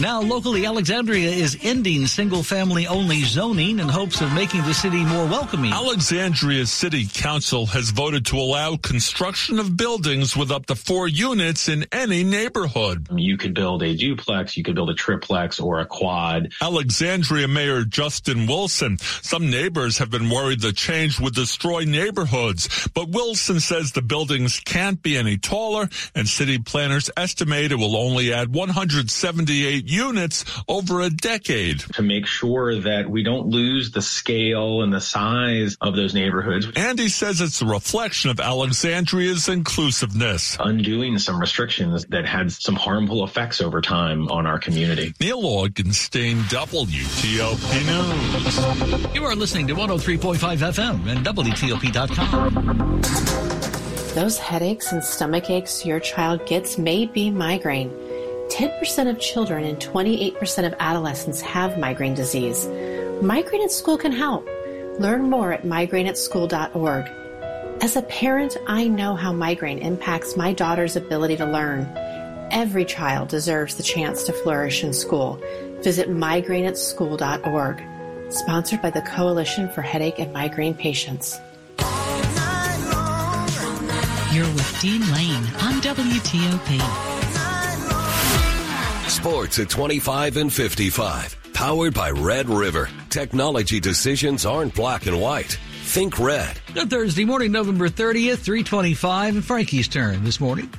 Now, 0.00 0.20
locally, 0.20 0.66
Alexandria 0.66 1.30
is 1.30 1.56
ending 1.62 2.08
single 2.08 2.42
family 2.42 2.88
only 2.88 3.22
zoning 3.22 3.78
in 3.78 3.88
hopes 3.88 4.20
of 4.20 4.32
making 4.32 4.64
the 4.64 4.74
city 4.74 5.04
more 5.04 5.24
welcoming. 5.26 5.72
Alexandria 5.72 6.66
City 6.66 7.06
Council 7.06 7.66
has 7.66 7.90
voted 7.90 8.26
to 8.26 8.36
allow 8.36 8.76
construction 8.76 9.60
of 9.60 9.76
buildings 9.76 10.36
with 10.36 10.50
up 10.50 10.66
to 10.66 10.74
four 10.74 11.06
units 11.06 11.68
in 11.68 11.86
any 11.92 12.24
neighborhood. 12.24 13.06
You 13.14 13.36
could 13.36 13.54
build 13.54 13.84
a 13.84 13.94
duplex, 13.94 14.56
you 14.56 14.64
could 14.64 14.74
build 14.74 14.90
a 14.90 14.94
triplex 14.94 15.60
or 15.60 15.78
a 15.78 15.86
quad. 15.86 16.52
Alexandria 16.60 17.46
Mayor 17.46 17.84
Justin 17.84 18.48
Wilson. 18.48 18.98
Some 18.98 19.48
neighbors 19.48 19.98
have 19.98 20.10
been 20.10 20.28
worried 20.28 20.60
the 20.60 20.72
change 20.72 21.20
would 21.20 21.34
destroy 21.34 21.84
neighborhoods, 21.84 22.88
but 22.94 23.10
Wilson 23.10 23.60
says 23.60 23.92
the 23.92 24.02
buildings 24.02 24.58
can't 24.58 25.00
be 25.00 25.16
any 25.16 25.38
taller 25.38 25.88
and 26.16 26.28
city 26.28 26.58
planners 26.58 27.12
estimate 27.16 27.70
it 27.70 27.76
will 27.76 27.96
only 27.96 28.32
add 28.32 28.52
178 28.52 29.83
units 29.88 30.44
over 30.68 31.00
a 31.00 31.10
decade. 31.10 31.80
To 31.94 32.02
make 32.02 32.26
sure 32.26 32.80
that 32.80 33.08
we 33.08 33.22
don't 33.22 33.48
lose 33.48 33.90
the 33.92 34.02
scale 34.02 34.82
and 34.82 34.92
the 34.92 35.00
size 35.00 35.76
of 35.80 35.96
those 35.96 36.14
neighborhoods. 36.14 36.68
And 36.76 36.98
he 36.98 37.08
says 37.08 37.40
it's 37.40 37.62
a 37.62 37.66
reflection 37.66 38.30
of 38.30 38.40
Alexandria's 38.40 39.48
inclusiveness. 39.48 40.56
Undoing 40.60 41.18
some 41.18 41.40
restrictions 41.40 42.04
that 42.06 42.26
had 42.26 42.52
some 42.52 42.74
harmful 42.74 43.24
effects 43.24 43.60
over 43.60 43.80
time 43.80 44.28
on 44.28 44.46
our 44.46 44.58
community. 44.58 45.14
Neil 45.20 45.42
Augenstein, 45.42 46.42
WTOP 46.44 47.60
News. 47.86 49.14
You 49.14 49.24
are 49.24 49.34
listening 49.34 49.66
to 49.68 49.74
103.5 49.74 50.36
FM 50.38 51.06
and 51.06 51.24
WTOP.com. 51.26 53.00
Those 54.14 54.38
headaches 54.38 54.92
and 54.92 55.02
stomach 55.02 55.50
aches 55.50 55.84
your 55.84 55.98
child 55.98 56.46
gets 56.46 56.78
may 56.78 57.04
be 57.06 57.30
migraine. 57.32 57.90
10% 58.54 59.10
of 59.10 59.18
children 59.18 59.64
and 59.64 59.78
28% 59.78 60.64
of 60.64 60.74
adolescents 60.78 61.40
have 61.40 61.76
migraine 61.76 62.14
disease. 62.14 62.68
Migraine 63.20 63.64
at 63.64 63.72
School 63.72 63.98
can 63.98 64.12
help. 64.12 64.46
Learn 65.00 65.28
more 65.28 65.52
at 65.52 65.64
migraineatschool.org. 65.64 67.10
As 67.82 67.96
a 67.96 68.02
parent, 68.02 68.56
I 68.68 68.86
know 68.86 69.16
how 69.16 69.32
migraine 69.32 69.80
impacts 69.80 70.36
my 70.36 70.52
daughter's 70.52 70.94
ability 70.94 71.36
to 71.38 71.46
learn. 71.46 71.90
Every 72.52 72.84
child 72.84 73.28
deserves 73.28 73.74
the 73.74 73.82
chance 73.82 74.22
to 74.22 74.32
flourish 74.32 74.84
in 74.84 74.92
school. 74.92 75.42
Visit 75.80 76.08
migraineatschool.org. 76.08 77.82
Sponsored 78.32 78.80
by 78.80 78.90
the 78.90 79.02
Coalition 79.02 79.68
for 79.68 79.82
Headache 79.82 80.20
and 80.20 80.32
Migraine 80.32 80.74
Patients. 80.74 81.40
You're 84.32 84.46
with 84.46 84.78
Dean 84.80 85.00
Lane 85.12 85.44
on 85.58 85.80
WTOP. 85.82 87.13
Sports 89.24 89.58
at 89.58 89.70
25 89.70 90.36
and 90.36 90.52
55. 90.52 91.52
Powered 91.54 91.94
by 91.94 92.10
Red 92.10 92.46
River. 92.46 92.90
Technology 93.08 93.80
decisions 93.80 94.44
aren't 94.44 94.74
black 94.74 95.06
and 95.06 95.18
white. 95.18 95.58
Think 95.84 96.18
red. 96.18 96.60
Good 96.74 96.90
Thursday 96.90 97.24
morning, 97.24 97.50
November 97.50 97.88
30th, 97.88 98.40
325, 98.40 99.36
and 99.36 99.42
Frankie's 99.42 99.88
turn 99.88 100.24
this 100.24 100.40
morning. 100.40 100.70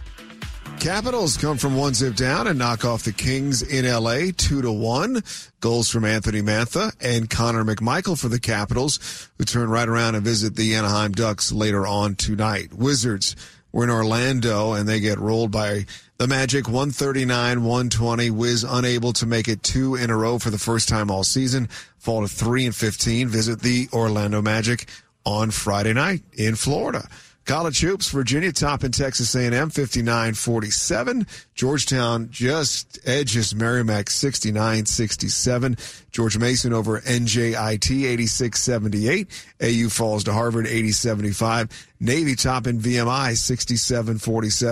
Capitals 0.80 1.38
come 1.38 1.58
from 1.58 1.76
one 1.76 1.96
zip 1.96 2.16
down 2.16 2.46
and 2.46 2.60
knock 2.60 2.86
off 2.86 3.02
the 3.02 3.14
Kings 3.14 3.64
in 3.64 3.84
LA 3.92 4.28
two 4.38 4.62
to 4.62 4.72
one. 4.72 5.24
Goals 5.60 5.90
from 5.90 6.06
Anthony 6.06 6.44
Mantha 6.44 6.96
and 7.02 7.28
Connor 7.28 7.64
McMichael 7.64 8.20
for 8.20 8.28
the 8.28 8.40
Capitals, 8.40 9.28
who 9.40 9.44
turn 9.44 9.72
right 9.72 9.90
around 9.90 10.14
and 10.14 10.24
visit 10.24 10.56
the 10.56 10.76
Anaheim 10.76 11.14
Ducks 11.14 11.52
later 11.52 11.88
on 11.88 12.14
tonight. 12.14 12.76
Wizards 12.76 13.36
were 13.72 13.86
in 13.86 13.90
Orlando 13.90 14.74
and 14.74 14.88
they 14.88 15.00
get 15.00 15.18
rolled 15.18 15.50
by 15.50 15.88
the 16.18 16.28
Magic 16.28 16.68
139 16.68 17.64
120. 17.64 18.30
Wiz 18.32 18.64
unable 18.64 19.14
to 19.14 19.26
make 19.26 19.48
it 19.48 19.64
two 19.64 19.96
in 19.96 20.10
a 20.10 20.16
row 20.16 20.40
for 20.40 20.50
the 20.50 20.58
first 20.58 20.88
time 20.88 21.12
all 21.12 21.24
season. 21.24 21.68
Fall 21.98 22.22
to 22.22 22.28
three 22.28 22.66
and 22.66 22.76
15. 22.76 23.28
Visit 23.28 23.62
the 23.62 23.90
Orlando 23.92 24.42
Magic 24.42 24.88
on 25.26 25.52
Friday 25.52 25.94
night 25.94 26.24
in 26.34 26.56
Florida. 26.56 27.08
College 27.46 27.82
hoops, 27.82 28.10
Virginia 28.10 28.52
top 28.52 28.84
in 28.84 28.92
Texas 28.92 29.36
A&M 29.36 29.70
59-47. 29.70 31.28
Georgetown 31.54 32.30
just 32.32 32.98
edges 33.06 33.54
Merrimack 33.54 34.08
69-67. 34.08 36.10
George 36.10 36.40
Mason 36.40 36.74
over 36.74 37.00
NJIT 37.02 38.18
86-78. 38.18 39.28
AU 39.62 39.90
falls 39.90 40.24
to 40.24 40.34
Harvard 40.34 40.66
80-75. 40.66 41.70
Navy 42.00 42.36
top 42.36 42.66
in 42.66 42.80
VMI 42.80 43.34
67-47. 43.34 44.64